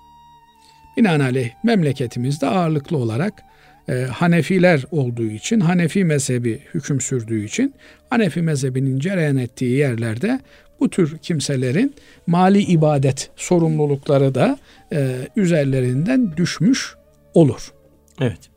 [0.96, 3.42] Binaenaleyh memleketimizde ağırlıklı olarak
[3.90, 7.74] e, Hanefiler olduğu için, Hanefi mezhebi hüküm sürdüğü için
[8.11, 10.40] Hanefi mezhebinin cereyan ettiği yerlerde
[10.81, 11.94] bu tür kimselerin
[12.26, 14.59] mali ibadet sorumlulukları da
[14.92, 16.94] e, üzerlerinden düşmüş
[17.35, 17.72] olur.
[18.20, 18.50] Evet.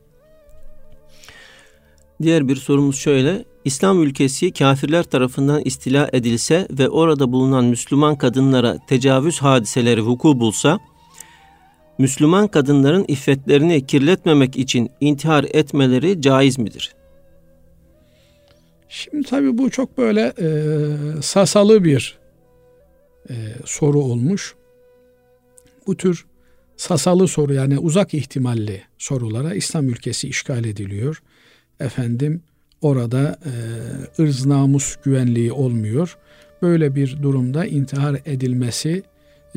[2.21, 3.45] Diğer bir sorumuz şöyle.
[3.65, 10.79] İslam ülkesi kafirler tarafından istila edilse ve orada bulunan Müslüman kadınlara tecavüz hadiseleri vuku bulsa,
[11.97, 16.95] Müslüman kadınların iffetlerini kirletmemek için intihar etmeleri caiz midir?
[18.89, 20.47] Şimdi tabii bu çok böyle e,
[21.21, 22.17] sasalı bir
[23.29, 23.33] e,
[23.65, 24.55] soru olmuş.
[25.87, 26.25] Bu tür
[26.77, 31.23] sasalı soru yani uzak ihtimalli sorulara İslam ülkesi işgal ediliyor.
[31.79, 32.41] Efendim
[32.81, 36.17] orada e, ırz namus güvenliği olmuyor.
[36.61, 39.03] Böyle bir durumda intihar edilmesi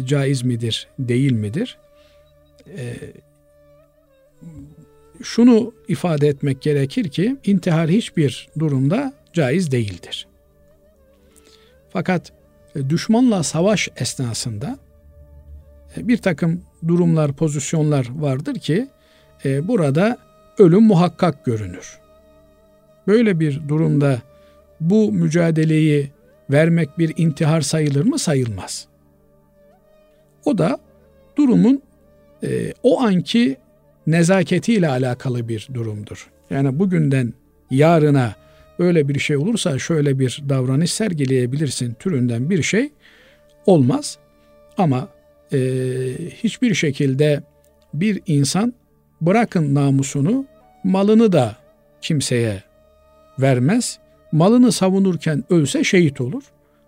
[0.05, 1.79] caiz midir, değil midir?
[2.69, 2.95] E,
[5.23, 10.27] şunu ifade etmek gerekir ki intihar hiçbir durumda caiz değildir.
[11.93, 12.33] Fakat
[12.75, 14.79] e, düşmanla savaş esnasında
[15.97, 18.89] e, bir takım durumlar, pozisyonlar vardır ki
[19.45, 20.19] e, burada
[20.59, 21.99] ölüm muhakkak görünür.
[23.07, 24.23] Böyle bir durumda
[24.81, 26.11] bu mücadeleyi
[26.51, 28.19] vermek bir intihar sayılır mı?
[28.19, 28.87] Sayılmaz.
[30.45, 30.79] O da
[31.37, 31.83] durumun
[32.43, 33.57] e, o anki
[34.07, 36.31] nezaketiyle alakalı bir durumdur.
[36.51, 37.35] Yani bugünden
[37.71, 38.35] yarına
[38.79, 42.93] böyle bir şey olursa şöyle bir davranış sergileyebilirsin türünden bir şey
[43.67, 44.19] olmaz.
[44.79, 45.09] Ama
[45.53, 45.59] e,
[46.43, 47.43] hiçbir şekilde
[47.95, 48.75] bir insan
[49.21, 50.47] bırakın namusunu
[50.85, 51.57] malını da
[52.01, 52.63] kimseye
[53.39, 53.99] vermez.
[54.33, 56.43] Malını savunurken ölse şehit olur.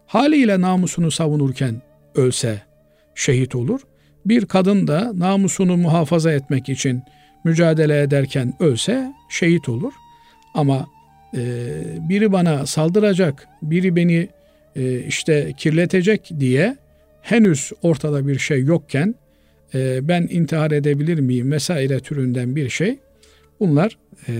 [0.06, 1.82] Haliyle namusunu savunurken
[2.14, 2.62] ölse
[3.14, 3.80] şehit olur.
[4.26, 7.02] Bir kadın da namusunu muhafaza etmek için
[7.44, 9.92] mücadele ederken ölse şehit olur.
[10.54, 10.86] Ama
[11.36, 11.40] e,
[12.08, 14.28] biri bana saldıracak, biri beni
[14.76, 16.76] e, işte kirletecek diye
[17.22, 19.14] henüz ortada bir şey yokken
[19.74, 22.98] e, ben intihar edebilir miyim vesaire türünden bir şey.
[23.60, 24.32] Bunlar e,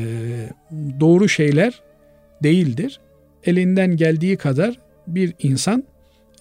[1.01, 1.83] doğru şeyler
[2.43, 3.01] değildir.
[3.45, 5.85] Elinden geldiği kadar bir insan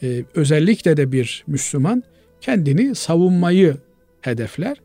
[0.04, 2.04] e, özellikle de bir Müslüman
[2.42, 3.78] kendini savunmayı
[4.22, 4.78] hedefler.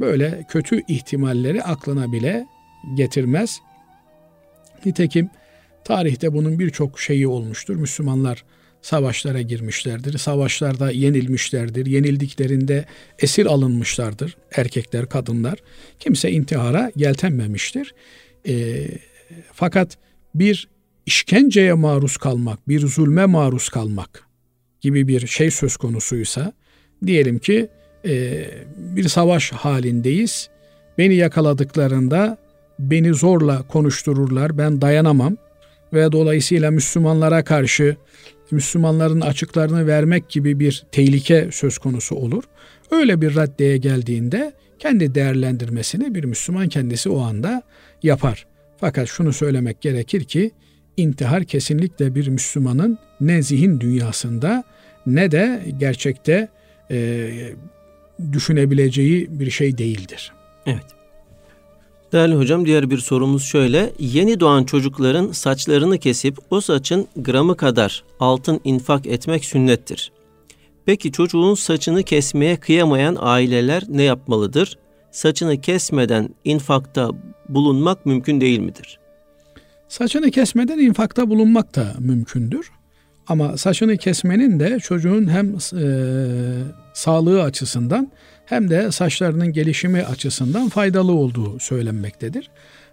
[0.00, 2.46] Böyle kötü ihtimalleri aklına bile
[2.94, 3.60] getirmez.
[4.86, 5.30] Nitekim
[5.84, 7.76] tarihte bunun birçok şeyi olmuştur.
[7.76, 8.44] Müslümanlar
[8.82, 10.18] savaşlara girmişlerdir.
[10.18, 11.86] Savaşlarda yenilmişlerdir.
[11.86, 12.84] Yenildiklerinde
[13.18, 14.36] esir alınmışlardır.
[14.56, 15.58] Erkekler, kadınlar.
[15.98, 17.94] Kimse intihara yeltenmemiştir.
[18.48, 18.86] E,
[19.52, 19.98] fakat
[20.34, 20.68] bir
[21.06, 24.24] işkenceye maruz kalmak, bir zulme maruz kalmak
[24.80, 26.52] gibi bir şey söz konusuysa
[27.06, 27.68] diyelim ki
[28.04, 28.44] e,
[28.76, 30.48] bir savaş halindeyiz.
[30.98, 32.38] Beni yakaladıklarında
[32.78, 34.58] beni zorla konuştururlar.
[34.58, 35.36] Ben dayanamam
[35.92, 37.96] ve dolayısıyla Müslümanlara karşı
[38.50, 42.44] Müslümanların açıklarını vermek gibi bir tehlike söz konusu olur.
[42.90, 47.62] Öyle bir raddeye geldiğinde kendi değerlendirmesini bir Müslüman kendisi o anda
[48.02, 48.46] yapar.
[48.76, 50.50] Fakat şunu söylemek gerekir ki
[50.96, 54.64] intihar kesinlikle bir Müslümanın ne zihin dünyasında
[55.06, 56.48] ne de gerçekte
[56.90, 57.30] e,
[58.32, 60.32] düşünebileceği bir şey değildir.
[60.66, 60.84] Evet.
[62.12, 63.92] Değerli hocam diğer bir sorumuz şöyle.
[63.98, 70.12] Yeni doğan çocukların saçlarını kesip o saçın gramı kadar altın infak etmek sünnettir.
[70.86, 74.78] Peki çocuğun saçını kesmeye kıyamayan aileler ne yapmalıdır?
[75.10, 77.10] Saçını kesmeden infakta
[77.48, 78.98] bulunmak mümkün değil midir?
[79.88, 82.70] Saçını kesmeden infakta bulunmak da mümkündür.
[83.30, 85.86] Ama saçını kesmenin de çocuğun hem e,
[86.94, 88.12] sağlığı açısından
[88.46, 92.50] hem de saçlarının gelişimi açısından faydalı olduğu söylenmektedir.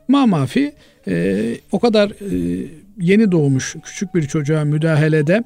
[0.07, 0.73] Mamafi
[1.07, 2.65] e, o kadar e,
[2.99, 5.43] yeni doğmuş küçük bir çocuğa müdahalede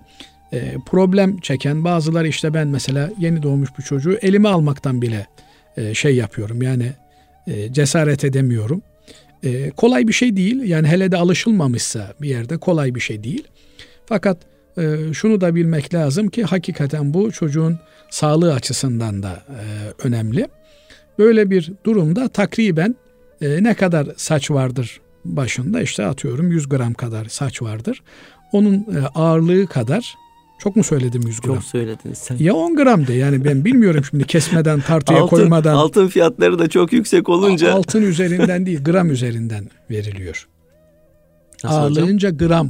[0.54, 5.28] e, problem çeken bazıları işte ben mesela yeni doğmuş bir çocuğu elime almaktan bile
[5.78, 6.92] e, şey yapıyorum yani
[7.48, 8.82] e, cesaret edemiyorum.
[9.44, 13.48] E, kolay bir şey değil yani hele de alışılmamışsa bir yerde kolay bir şey değil.
[14.06, 17.80] Fakat e, şunu da bilmek lazım ki hakikaten bu çocuğun
[18.10, 19.64] sağlığı açısından da e,
[20.08, 20.48] önemli.
[21.20, 22.96] Böyle bir durumda takriben
[23.42, 28.04] e, ne kadar saç vardır başında işte atıyorum 100 gram kadar saç vardır.
[28.52, 30.16] Onun e, ağırlığı kadar
[30.60, 31.56] çok mu söyledim 100 gram?
[31.56, 32.38] Çok söyledin sen.
[32.40, 35.74] Ya 10 gram de yani ben bilmiyorum şimdi kesmeden tartıya altın, koymadan.
[35.74, 37.74] Altın fiyatları da çok yüksek olunca.
[37.74, 40.48] Altın üzerinden değil gram üzerinden veriliyor.
[41.64, 42.48] Nasıl Ağırlığınca hocam?
[42.48, 42.70] gram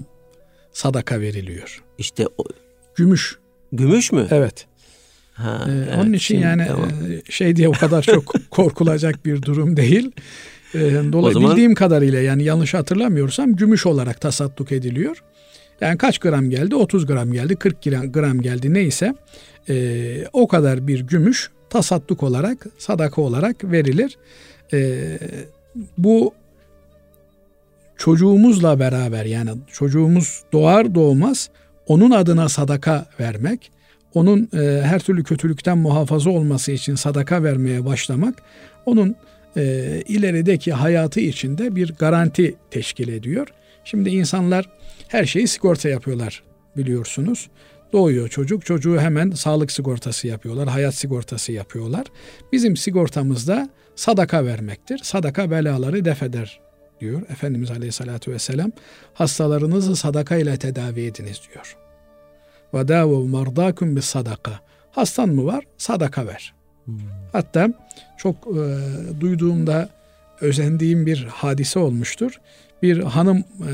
[0.74, 1.84] sadaka veriliyor.
[2.02, 2.44] İşte o...
[2.96, 3.38] Gümüş.
[3.74, 4.28] Gümüş mü?
[4.32, 4.66] Evet.
[5.34, 6.90] Ha, ee, evet, onun için yani tamam.
[6.90, 10.12] E, şey diye o kadar çok korkulacak bir durum değil.
[10.76, 11.34] Ee, zaman...
[11.36, 15.24] bildiğim kadarıyla yani yanlış hatırlamıyorsam gümüş olarak tasadduk ediliyor.
[15.82, 16.76] Yani kaç gram geldi?
[16.76, 17.84] 30 gram geldi, 40
[18.14, 19.16] gram geldi neyse
[19.70, 24.18] e, o kadar bir gümüş tasadduk olarak, sadaka olarak verilir.
[24.74, 25.20] E,
[25.98, 26.34] bu
[27.98, 31.50] çocuğumuzla beraber yani çocuğumuz doğar doğmaz
[31.88, 33.72] onun adına sadaka vermek,
[34.14, 38.42] onun e, her türlü kötülükten muhafaza olması için sadaka vermeye başlamak,
[38.86, 39.16] onun
[39.58, 39.64] e,
[40.08, 43.48] ilerideki hayatı içinde bir garanti teşkil ediyor.
[43.84, 44.70] Şimdi insanlar
[45.08, 46.44] her şeyi sigorta yapıyorlar
[46.78, 47.50] biliyorsunuz.
[47.94, 52.06] Doğuyor çocuk, çocuğu hemen sağlık sigortası yapıyorlar, hayat sigortası yapıyorlar.
[52.52, 55.00] Bizim sigortamızda sadaka vermektir.
[55.04, 56.60] Sadaka belaları defeder
[57.02, 58.72] diyor Efendimiz Aleyhisselatü Vesselam.
[59.14, 61.78] Hastalarınızı sadaka ile tedavi ediniz diyor.
[62.74, 64.60] Ve davu mardakum bis sadaka.
[64.92, 65.64] Hastan mı var?
[65.78, 66.54] Sadaka ver.
[66.86, 67.00] Hmm.
[67.32, 67.70] Hatta
[68.18, 68.62] çok e,
[69.20, 69.90] duyduğumda
[70.42, 72.42] özendiğim bir hadise olmuştur.
[72.84, 73.72] Bir hanım e,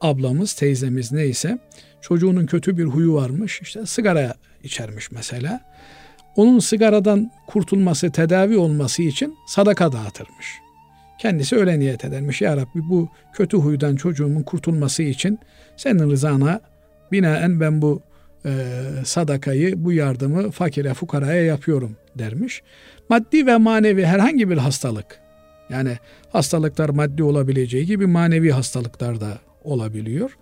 [0.00, 1.58] ablamız, teyzemiz neyse
[2.00, 3.60] çocuğunun kötü bir huyu varmış.
[3.62, 5.60] İşte sigara içermiş mesela.
[6.36, 10.46] Onun sigaradan kurtulması, tedavi olması için sadaka dağıtırmış.
[11.18, 12.42] Kendisi öyle niyet edermiş.
[12.42, 15.38] Ya Rabbi bu kötü huydan çocuğumun kurtulması için
[15.76, 16.60] senin rızana
[17.12, 18.02] binaen ben bu
[18.46, 18.50] e,
[19.04, 22.62] sadakayı, bu yardımı fakire, fukaraya yapıyorum dermiş.
[23.08, 25.20] Maddi ve manevi herhangi bir hastalık,
[25.70, 25.96] yani
[26.32, 30.36] hastalıklar maddi olabileceği gibi manevi hastalıklar da olabiliyor.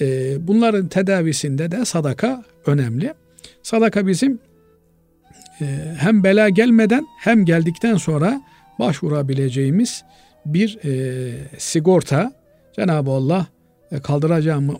[0.00, 3.14] E, bunların tedavisinde de sadaka önemli.
[3.62, 4.38] Sadaka bizim
[5.60, 8.40] e, hem bela gelmeden hem geldikten sonra
[8.78, 10.04] başvurabileceğimiz
[10.46, 12.32] bir e, sigorta.
[12.76, 13.46] Cenab-ı Allah
[13.92, 14.00] e,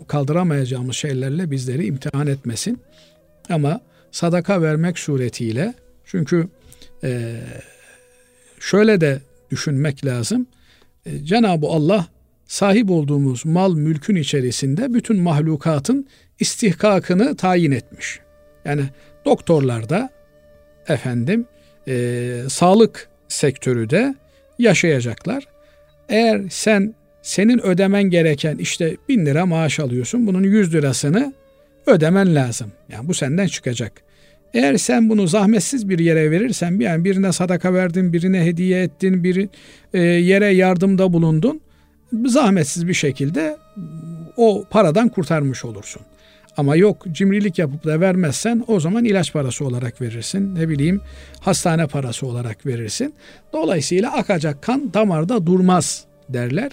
[0.07, 2.81] kaldıramayacağımız şeylerle bizleri imtihan etmesin.
[3.49, 3.81] Ama
[4.11, 5.73] sadaka vermek suretiyle
[6.05, 6.47] çünkü
[7.03, 7.35] e,
[8.59, 9.19] şöyle de
[9.51, 10.47] düşünmek lazım.
[11.05, 12.07] E, Cenab-ı Allah
[12.47, 16.07] sahip olduğumuz mal mülkün içerisinde bütün mahlukatın
[16.39, 18.19] istihkakını tayin etmiş.
[18.65, 18.83] Yani
[19.25, 20.09] doktorlar da
[20.87, 21.45] efendim
[21.87, 24.15] e, sağlık sektörü de
[24.59, 25.43] yaşayacaklar.
[26.09, 30.27] Eğer sen senin ödemen gereken işte bin lira maaş alıyorsun.
[30.27, 31.33] Bunun yüz lirasını
[31.87, 32.71] ödemen lazım.
[32.89, 33.91] Yani bu senden çıkacak.
[34.53, 39.49] Eğer sen bunu zahmetsiz bir yere verirsen, yani birine sadaka verdin, birine hediye ettin, bir
[39.93, 41.61] e, yere yardımda bulundun,
[42.25, 43.57] zahmetsiz bir şekilde
[44.37, 46.01] o paradan kurtarmış olursun.
[46.57, 50.55] Ama yok cimrilik yapıp da vermezsen o zaman ilaç parası olarak verirsin.
[50.55, 51.01] Ne bileyim
[51.39, 53.13] hastane parası olarak verirsin.
[53.53, 56.71] Dolayısıyla akacak kan damarda durmaz derler.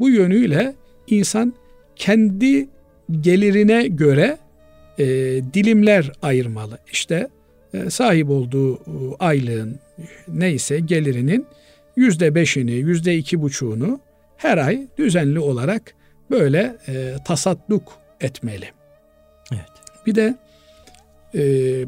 [0.00, 0.74] Bu yönüyle
[1.06, 1.54] insan
[1.96, 2.68] kendi
[3.20, 4.38] gelirine göre
[4.98, 5.04] e,
[5.54, 6.78] dilimler ayırmalı.
[6.92, 7.28] İşte
[7.74, 8.80] e, sahip olduğu e,
[9.18, 9.78] aylığın
[10.28, 11.46] neyse gelirinin
[11.96, 14.00] yüzde beşini, yüzde iki buçuğunu
[14.36, 15.94] her ay düzenli olarak
[16.30, 18.66] böyle e, tasadduk etmeli.
[20.06, 20.34] Bir de
[21.34, 21.40] e,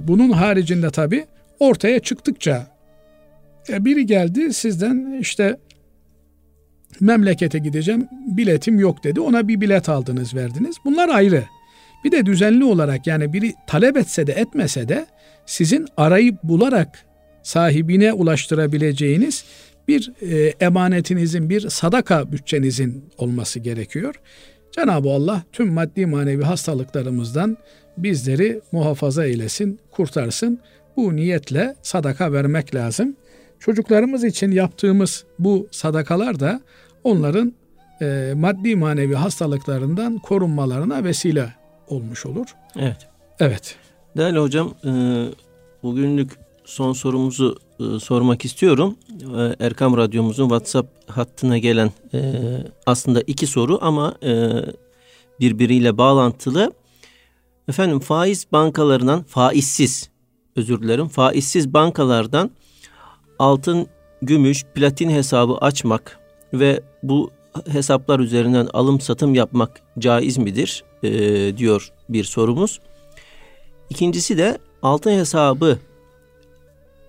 [0.08, 1.26] bunun haricinde tabi
[1.58, 2.66] ortaya çıktıkça
[3.68, 5.56] e, biri geldi sizden işte
[7.00, 9.20] memlekete gideceğim biletim yok dedi.
[9.20, 10.76] Ona bir bilet aldınız verdiniz.
[10.84, 11.44] Bunlar ayrı.
[12.04, 15.06] Bir de düzenli olarak yani biri talep etse de etmese de
[15.46, 17.06] sizin arayıp bularak
[17.42, 19.44] sahibine ulaştırabileceğiniz
[19.88, 24.14] bir e, emanetinizin, bir sadaka bütçenizin olması gerekiyor.
[24.72, 27.56] Cenab-ı Allah tüm maddi manevi hastalıklarımızdan
[27.99, 30.61] bizleri muhafaza eylesin, kurtarsın.
[30.97, 33.16] Bu niyetle sadaka vermek lazım.
[33.61, 36.61] Çocuklarımız için yaptığımız bu sadakalar da
[37.05, 37.53] onların
[38.03, 41.55] e, maddi manevi hastalıklarından korunmalarına vesile
[41.88, 42.47] olmuş olur.
[42.78, 43.09] Evet.
[43.40, 43.76] Evet.
[44.16, 44.90] Değerli hocam, e,
[45.82, 46.30] bugünlük
[46.64, 48.97] son sorumuzu e, sormak istiyorum.
[49.38, 51.90] E, Erkam Radyomuzun WhatsApp hattına gelen
[52.86, 54.14] aslında iki soru ama
[55.40, 56.72] birbiriyle bağlantılı.
[57.68, 60.10] Efendim faiz bankalarından faizsiz
[60.56, 62.50] özür dilerim faizsiz bankalardan
[63.38, 63.86] altın,
[64.22, 66.20] gümüş, platin hesabı açmak
[66.52, 67.30] ve bu
[67.66, 71.10] hesaplar üzerinden alım satım yapmak caiz midir e,
[71.56, 72.80] diyor bir sorumuz.
[73.90, 75.78] İkincisi de altın hesabı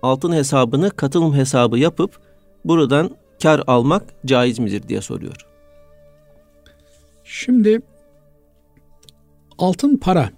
[0.02, 2.20] altın hesabını katılım hesabı yapıp
[2.64, 3.10] buradan
[3.42, 5.36] kar almak caiz midir diye soruyor.
[7.24, 7.80] Şimdi
[9.58, 10.37] altın para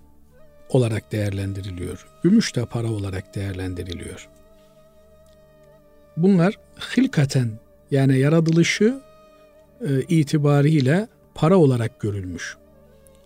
[0.70, 2.06] olarak değerlendiriliyor.
[2.22, 4.28] Gümüş de para olarak değerlendiriliyor.
[6.16, 6.54] Bunlar
[6.96, 7.50] hilkaten
[7.90, 9.00] yani yaratılışı
[9.80, 12.56] e, itibariyle para olarak görülmüş.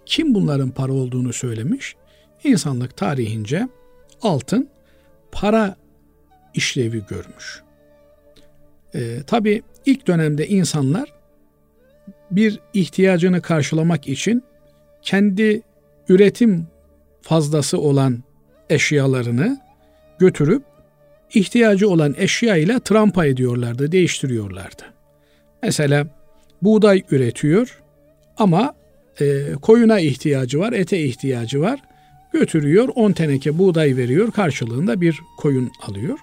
[0.07, 1.97] Kim bunların para olduğunu söylemiş?
[2.45, 3.68] İnsanlık tarihince
[4.22, 4.68] altın
[5.32, 5.76] para
[6.55, 7.62] işlevi görmüş.
[8.95, 11.12] E, Tabi ilk dönemde insanlar
[12.30, 14.45] bir ihtiyacını karşılamak için
[15.03, 15.62] kendi
[16.09, 16.66] üretim
[17.25, 18.22] fazlası olan
[18.70, 19.61] eşyalarını
[20.18, 20.62] götürüp
[21.35, 24.83] ihtiyacı olan eşya ile trampa ediyorlardı, değiştiriyorlardı.
[25.62, 26.07] Mesela
[26.62, 27.83] buğday üretiyor
[28.37, 28.75] ama
[29.20, 31.81] e, koyuna ihtiyacı var, ete ihtiyacı var.
[32.33, 36.18] Götürüyor 10 teneke buğday veriyor karşılığında bir koyun alıyor.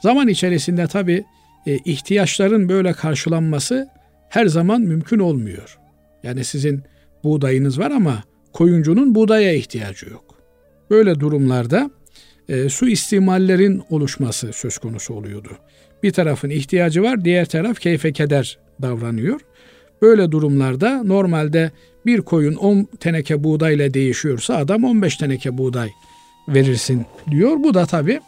[0.00, 1.24] Zaman içerisinde tabi
[1.66, 3.88] e, ihtiyaçların böyle karşılanması
[4.28, 5.78] her zaman mümkün olmuyor.
[6.22, 6.82] Yani sizin
[7.24, 8.22] buğdayınız var ama
[8.52, 10.24] koyuncunun buğdaya ihtiyacı yok.
[10.90, 11.90] Böyle durumlarda
[12.48, 15.48] e, su istimallerin oluşması söz konusu oluyordu.
[16.02, 19.40] Bir tarafın ihtiyacı var, diğer taraf keyfe keder davranıyor.
[20.02, 21.70] Böyle durumlarda normalde
[22.06, 25.90] bir koyun 10 teneke buğdayla değişiyorsa adam 15 teneke buğday
[26.48, 27.56] verirsin diyor.
[27.56, 28.20] Bu da tabi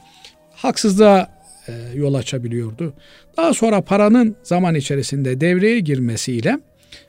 [0.53, 1.35] haksızlığa
[1.69, 2.95] e, yol açabiliyordu.
[3.37, 6.59] Daha sonra paranın zaman içerisinde devreye girmesiyle,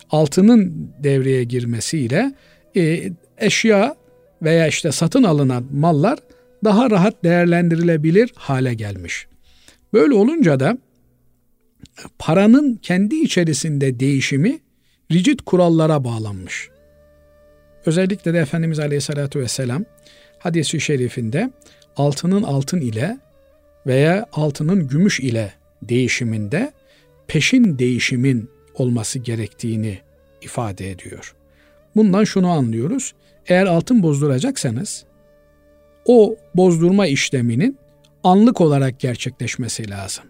[0.10, 2.34] altının devreye girmesiyle
[2.76, 3.96] e, eşya
[4.42, 6.20] veya işte satın alınan mallar
[6.64, 9.28] daha rahat değerlendirilebilir hale gelmiş.
[9.94, 10.78] Böyle olunca da
[12.20, 14.60] paranın kendi içerisinde değişimi
[15.12, 16.70] rigid kurallara bağlanmış.
[17.86, 19.86] Özellikle de Efendimiz Aleyhisselatü Vesselam
[20.40, 21.52] hadisi şerifinde
[21.98, 23.18] altının altın ile
[23.88, 26.72] veya altının gümüş ile değişiminde
[27.28, 30.00] peşin değişimin olması gerektiğini
[30.42, 31.36] ifade ediyor.
[31.96, 33.14] Bundan şunu anlıyoruz.
[33.48, 35.06] Eğer altın bozduracaksanız
[36.06, 37.78] o bozdurma işleminin
[38.24, 40.24] anlık olarak gerçekleşmesi lazım.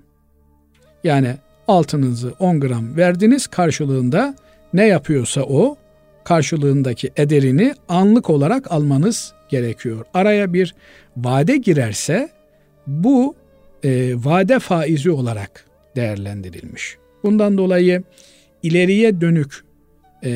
[1.03, 1.35] Yani
[1.67, 4.35] altınınızı 10 gram verdiniz karşılığında
[4.73, 5.77] ne yapıyorsa o
[6.23, 10.05] karşılığındaki ederini anlık olarak almanız gerekiyor.
[10.13, 10.75] Araya bir
[11.17, 12.29] vade girerse
[12.87, 13.35] bu
[13.83, 16.97] e, vade faizi olarak değerlendirilmiş.
[17.23, 18.03] Bundan dolayı
[18.63, 19.64] ileriye dönük
[20.23, 20.29] e,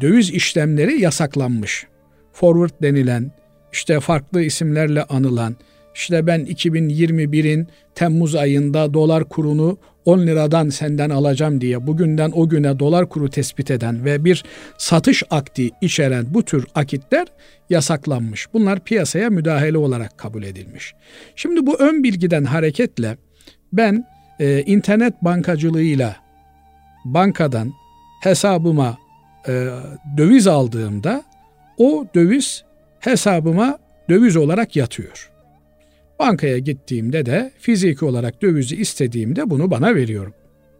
[0.00, 1.86] döviz işlemleri yasaklanmış.
[2.32, 3.32] Forward denilen,
[3.72, 5.56] işte farklı isimlerle anılan,
[5.94, 12.78] işte ben 2021'in Temmuz ayında dolar kurunu 10 liradan senden alacağım diye bugünden o güne
[12.78, 14.44] dolar kuru tespit eden ve bir
[14.78, 17.26] satış akti içeren bu tür akitler
[17.70, 18.46] yasaklanmış.
[18.52, 20.94] Bunlar piyasaya müdahale olarak kabul edilmiş.
[21.36, 23.16] Şimdi bu ön bilgiden hareketle
[23.72, 24.04] ben
[24.40, 26.16] e, internet bankacılığıyla
[27.04, 27.72] bankadan
[28.20, 28.98] hesabıma
[29.48, 29.68] e,
[30.16, 31.24] döviz aldığımda
[31.78, 32.64] o döviz
[33.00, 35.30] hesabıma döviz olarak yatıyor.
[36.18, 40.32] Bankaya gittiğimde de fiziki olarak dövizi istediğimde bunu bana veriyor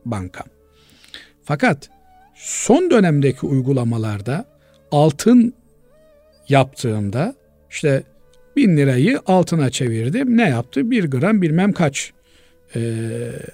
[0.04, 0.44] banka.
[1.44, 1.90] Fakat
[2.34, 4.44] son dönemdeki uygulamalarda
[4.90, 5.54] altın
[6.48, 7.34] yaptığımda
[7.70, 8.02] işte
[8.56, 10.36] bin lirayı altına çevirdim.
[10.36, 10.90] Ne yaptı?
[10.90, 12.12] Bir gram bilmem kaç
[12.74, 12.80] e,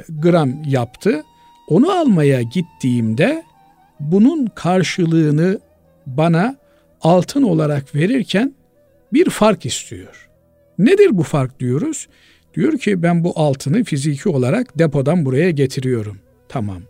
[0.08, 1.22] gram yaptı.
[1.68, 3.44] Onu almaya gittiğimde
[4.00, 5.58] bunun karşılığını
[6.06, 6.56] bana
[7.00, 8.54] altın olarak verirken
[9.12, 10.28] bir fark istiyor.
[10.78, 12.08] Nedir bu fark diyoruz?
[12.54, 16.18] Diyor ki ben bu altını fiziki olarak depodan buraya getiriyorum.
[16.48, 16.82] Tamam.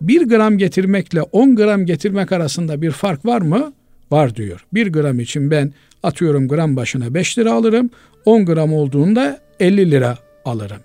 [0.00, 3.72] 1 gram getirmekle 10 gram getirmek arasında bir fark var mı?
[4.10, 4.66] Var diyor.
[4.74, 7.90] 1 gram için ben atıyorum gram başına 5 lira alırım.
[8.24, 10.80] 10 gram olduğunda 50 lira alırım.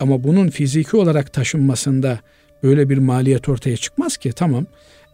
[0.00, 2.18] Ama bunun fiziki olarak taşınmasında
[2.62, 4.32] böyle bir maliyet ortaya çıkmaz ki.
[4.32, 4.66] Tamam.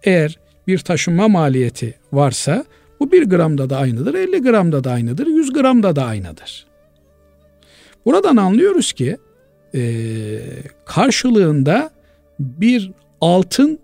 [0.03, 2.65] Eğer bir taşınma maliyeti varsa
[3.01, 6.67] bu 1 gramda da aynıdır, 50 gramda da aynıdır, 100 gramda da aynıdır.
[8.07, 9.17] Buradan anlıyoruz ki
[9.75, 9.81] e,
[10.85, 11.91] karşılığında
[12.41, 12.91] bir
[13.21, 13.79] altın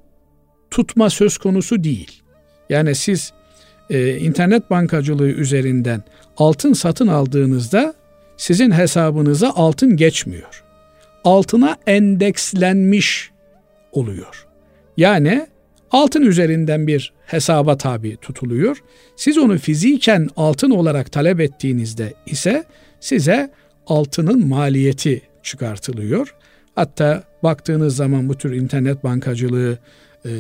[0.71, 2.23] tutma söz konusu değil.
[2.71, 3.33] Yani siz
[3.91, 6.03] e, internet bankacılığı üzerinden
[6.37, 7.95] altın satın aldığınızda
[8.37, 10.65] sizin hesabınıza altın geçmiyor.
[11.25, 13.32] Altına endekslenmiş
[13.93, 14.47] oluyor.
[14.97, 15.47] Yani
[15.91, 18.83] altın üzerinden bir hesaba tabi tutuluyor.
[19.17, 22.65] Siz onu fiziken altın olarak talep ettiğinizde ise
[23.01, 23.51] size
[23.87, 26.35] altının maliyeti çıkartılıyor.
[26.75, 29.79] Hatta baktığınız zaman bu tür internet bankacılığı
[30.25, 30.31] e,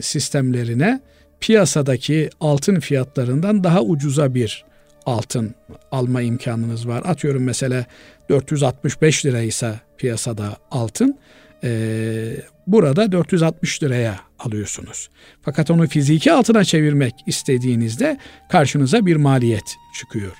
[0.00, 1.00] sistemlerine
[1.40, 4.64] piyasadaki altın fiyatlarından daha ucuza bir
[5.06, 5.54] altın
[5.92, 7.02] alma imkanınız var.
[7.04, 7.86] Atıyorum mesela
[8.28, 11.18] 465 liraysa piyasada altın
[11.64, 12.36] e,
[12.66, 15.10] burada 460 liraya alıyorsunuz.
[15.42, 20.36] Fakat onu fiziki altına çevirmek istediğinizde karşınıza bir maliyet çıkıyor.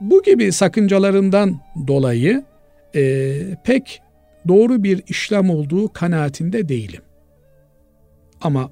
[0.00, 2.44] Bu gibi sakıncalarından dolayı
[2.94, 4.02] e, pek
[4.48, 7.02] doğru bir işlem olduğu kanaatinde değilim.
[8.40, 8.70] Ama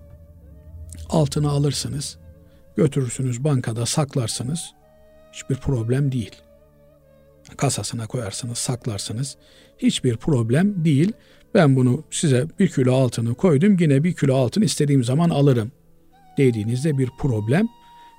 [1.09, 2.19] altını alırsınız,
[2.77, 4.71] götürürsünüz bankada saklarsınız,
[5.33, 6.37] hiçbir problem değil.
[7.57, 9.37] Kasasına koyarsınız, saklarsınız,
[9.79, 11.13] hiçbir problem değil.
[11.59, 15.73] Ben bunu size bir kilo altını koydum yine bir kilo altın istediğim zaman alırım
[16.37, 17.69] dediğinizde bir problem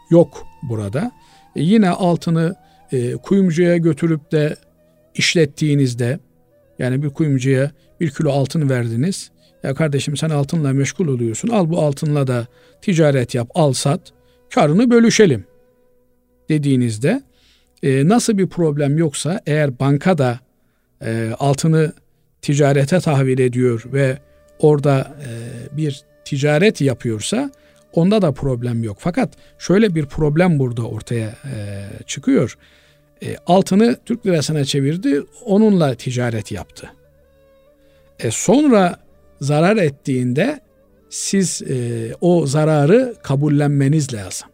[0.10, 1.12] yok burada.
[1.56, 2.56] E yine altını
[2.92, 4.56] e, kuyumcuya götürüp de
[5.16, 6.20] işlettiğinizde
[6.80, 9.32] yani bir kuyumcuya bir kilo altın verdiniz.
[9.64, 11.50] Ya kardeşim sen altınla meşgul oluyorsun.
[11.50, 12.48] Al bu altınla da
[12.82, 14.02] ticaret yap, al sat.
[14.50, 15.46] Karını bölüşelim
[16.50, 17.24] dediğinizde
[17.84, 20.40] e, nasıl bir problem yoksa eğer banka da
[21.02, 21.94] e, altını
[22.42, 24.18] ticarete tahvil ediyor ve
[24.60, 27.52] orada e, bir ticaret yapıyorsa
[27.94, 28.98] onda da problem yok.
[29.00, 29.30] Fakat
[29.60, 32.58] şöyle bir problem burada ortaya e, çıkıyor.
[33.24, 36.90] E, altını Türk lirasına çevirdi, onunla ticaret yaptı.
[38.20, 38.96] E, sonra
[39.42, 40.60] zarar ettiğinde
[41.10, 41.62] siz
[42.22, 44.50] o zararı kabullenmeniz lazım.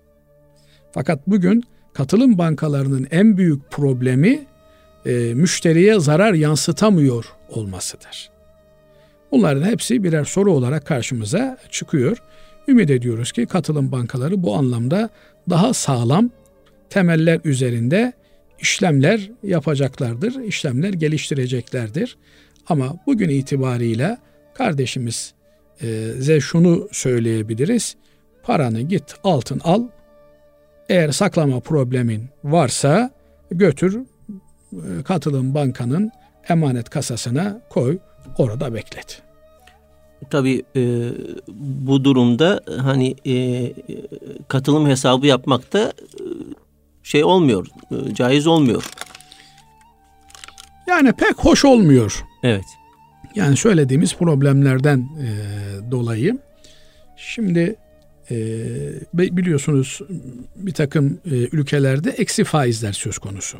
[0.92, 1.64] Fakat bugün
[1.94, 4.46] katılım bankalarının en büyük problemi
[5.34, 8.30] müşteriye zarar yansıtamıyor olmasıdır.
[9.32, 12.18] Bunların hepsi birer soru olarak karşımıza çıkıyor.
[12.68, 15.10] Ümit ediyoruz ki katılım bankaları bu anlamda
[15.50, 16.30] daha sağlam
[16.90, 18.14] temeller üzerinde
[18.60, 22.18] işlemler yapacaklardır, işlemler geliştireceklerdir.
[22.68, 24.18] Ama bugün itibariyle
[24.54, 25.34] kardeşimiz
[26.28, 27.96] e, şunu söyleyebiliriz.
[28.44, 29.84] Paranı git altın al.
[30.90, 33.12] Eğer saklama problemin varsa
[33.52, 34.00] götür
[34.74, 36.12] e, katılım bankanın
[36.50, 37.98] emanet kasasına koy
[38.38, 39.22] orada beklet.
[40.30, 41.12] Tabii e,
[41.86, 43.74] bu durumda hani e,
[44.48, 46.24] katılım hesabı yapmak da e,
[47.04, 48.90] şey olmuyor, e, caiz olmuyor.
[50.88, 52.26] Yani pek hoş olmuyor.
[52.44, 52.66] Evet.
[53.36, 55.28] Yani söylediğimiz problemlerden e,
[55.92, 56.38] dolayı.
[57.18, 57.76] Şimdi
[58.32, 58.38] e,
[59.14, 60.00] biliyorsunuz
[60.56, 63.58] bir takım e, ülkelerde eksi faizler söz konusu.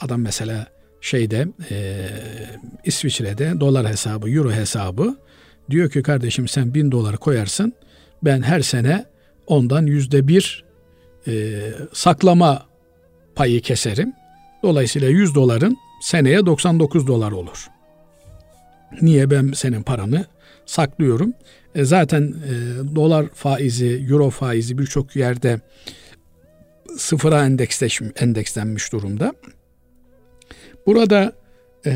[0.00, 0.66] Adam mesela
[1.00, 2.06] şeyde e,
[2.84, 5.16] İsviçre'de dolar hesabı, euro hesabı
[5.70, 7.72] diyor ki kardeşim sen bin dolar koyarsın
[8.22, 9.04] ben her sene
[9.46, 10.64] ondan yüzde bir
[11.26, 11.60] e,
[11.92, 12.66] saklama
[13.34, 14.12] payı keserim.
[14.62, 17.66] Dolayısıyla 100 doların seneye 99 dolar olur.
[19.02, 20.24] Niye ben senin paranı
[20.66, 21.34] saklıyorum?
[21.74, 22.54] E zaten e,
[22.94, 25.60] dolar faizi, euro faizi birçok yerde
[26.96, 27.46] sıfıra
[28.16, 29.32] endekslenmiş durumda.
[30.88, 31.32] Burada
[31.86, 31.92] e,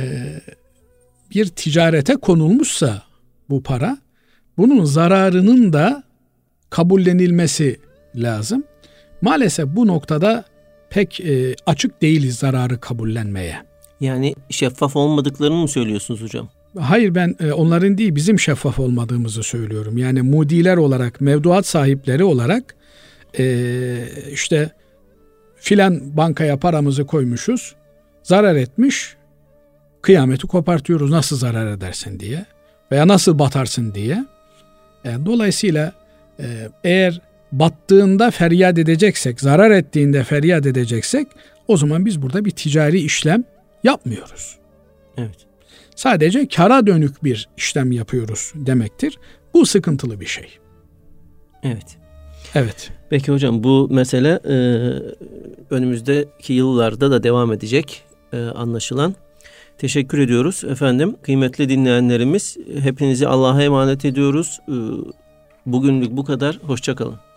[1.30, 3.02] bir ticarete konulmuşsa
[3.50, 3.98] bu para,
[4.58, 6.02] bunun zararının da
[6.70, 7.80] kabullenilmesi
[8.14, 8.64] lazım.
[9.22, 10.44] Maalesef bu noktada
[10.90, 13.56] pek e, açık değiliz zararı kabullenmeye.
[14.00, 16.48] Yani şeffaf olmadıklarını mı söylüyorsunuz hocam?
[16.78, 19.98] Hayır ben e, onların değil bizim şeffaf olmadığımızı söylüyorum.
[19.98, 22.74] Yani mudiler olarak, mevduat sahipleri olarak
[23.38, 23.44] e,
[24.32, 24.70] işte
[25.56, 27.74] filan bankaya paramızı koymuşuz,
[28.22, 29.16] zarar etmiş,
[30.02, 32.46] kıyameti kopartıyoruz nasıl zarar edersin diye
[32.92, 34.24] veya nasıl batarsın diye.
[35.04, 35.92] E, dolayısıyla
[36.40, 37.20] e, eğer
[37.52, 41.26] battığında feryat edeceksek, zarar ettiğinde feryat edeceksek
[41.68, 43.44] o zaman biz burada bir ticari işlem
[43.84, 44.58] yapmıyoruz.
[45.16, 45.46] Evet.
[45.96, 49.18] Sadece kara dönük bir işlem yapıyoruz demektir.
[49.54, 50.58] Bu sıkıntılı bir şey.
[51.62, 51.96] Evet.
[52.54, 52.90] Evet.
[53.10, 54.56] Peki hocam bu mesele e,
[55.70, 59.14] önümüzdeki yıllarda da devam edecek e, anlaşılan.
[59.78, 61.16] Teşekkür ediyoruz efendim.
[61.22, 64.60] Kıymetli dinleyenlerimiz hepinizi Allah'a emanet ediyoruz.
[64.68, 64.74] E,
[65.66, 66.58] bugünlük bu kadar.
[66.66, 67.31] Hoşçakalın.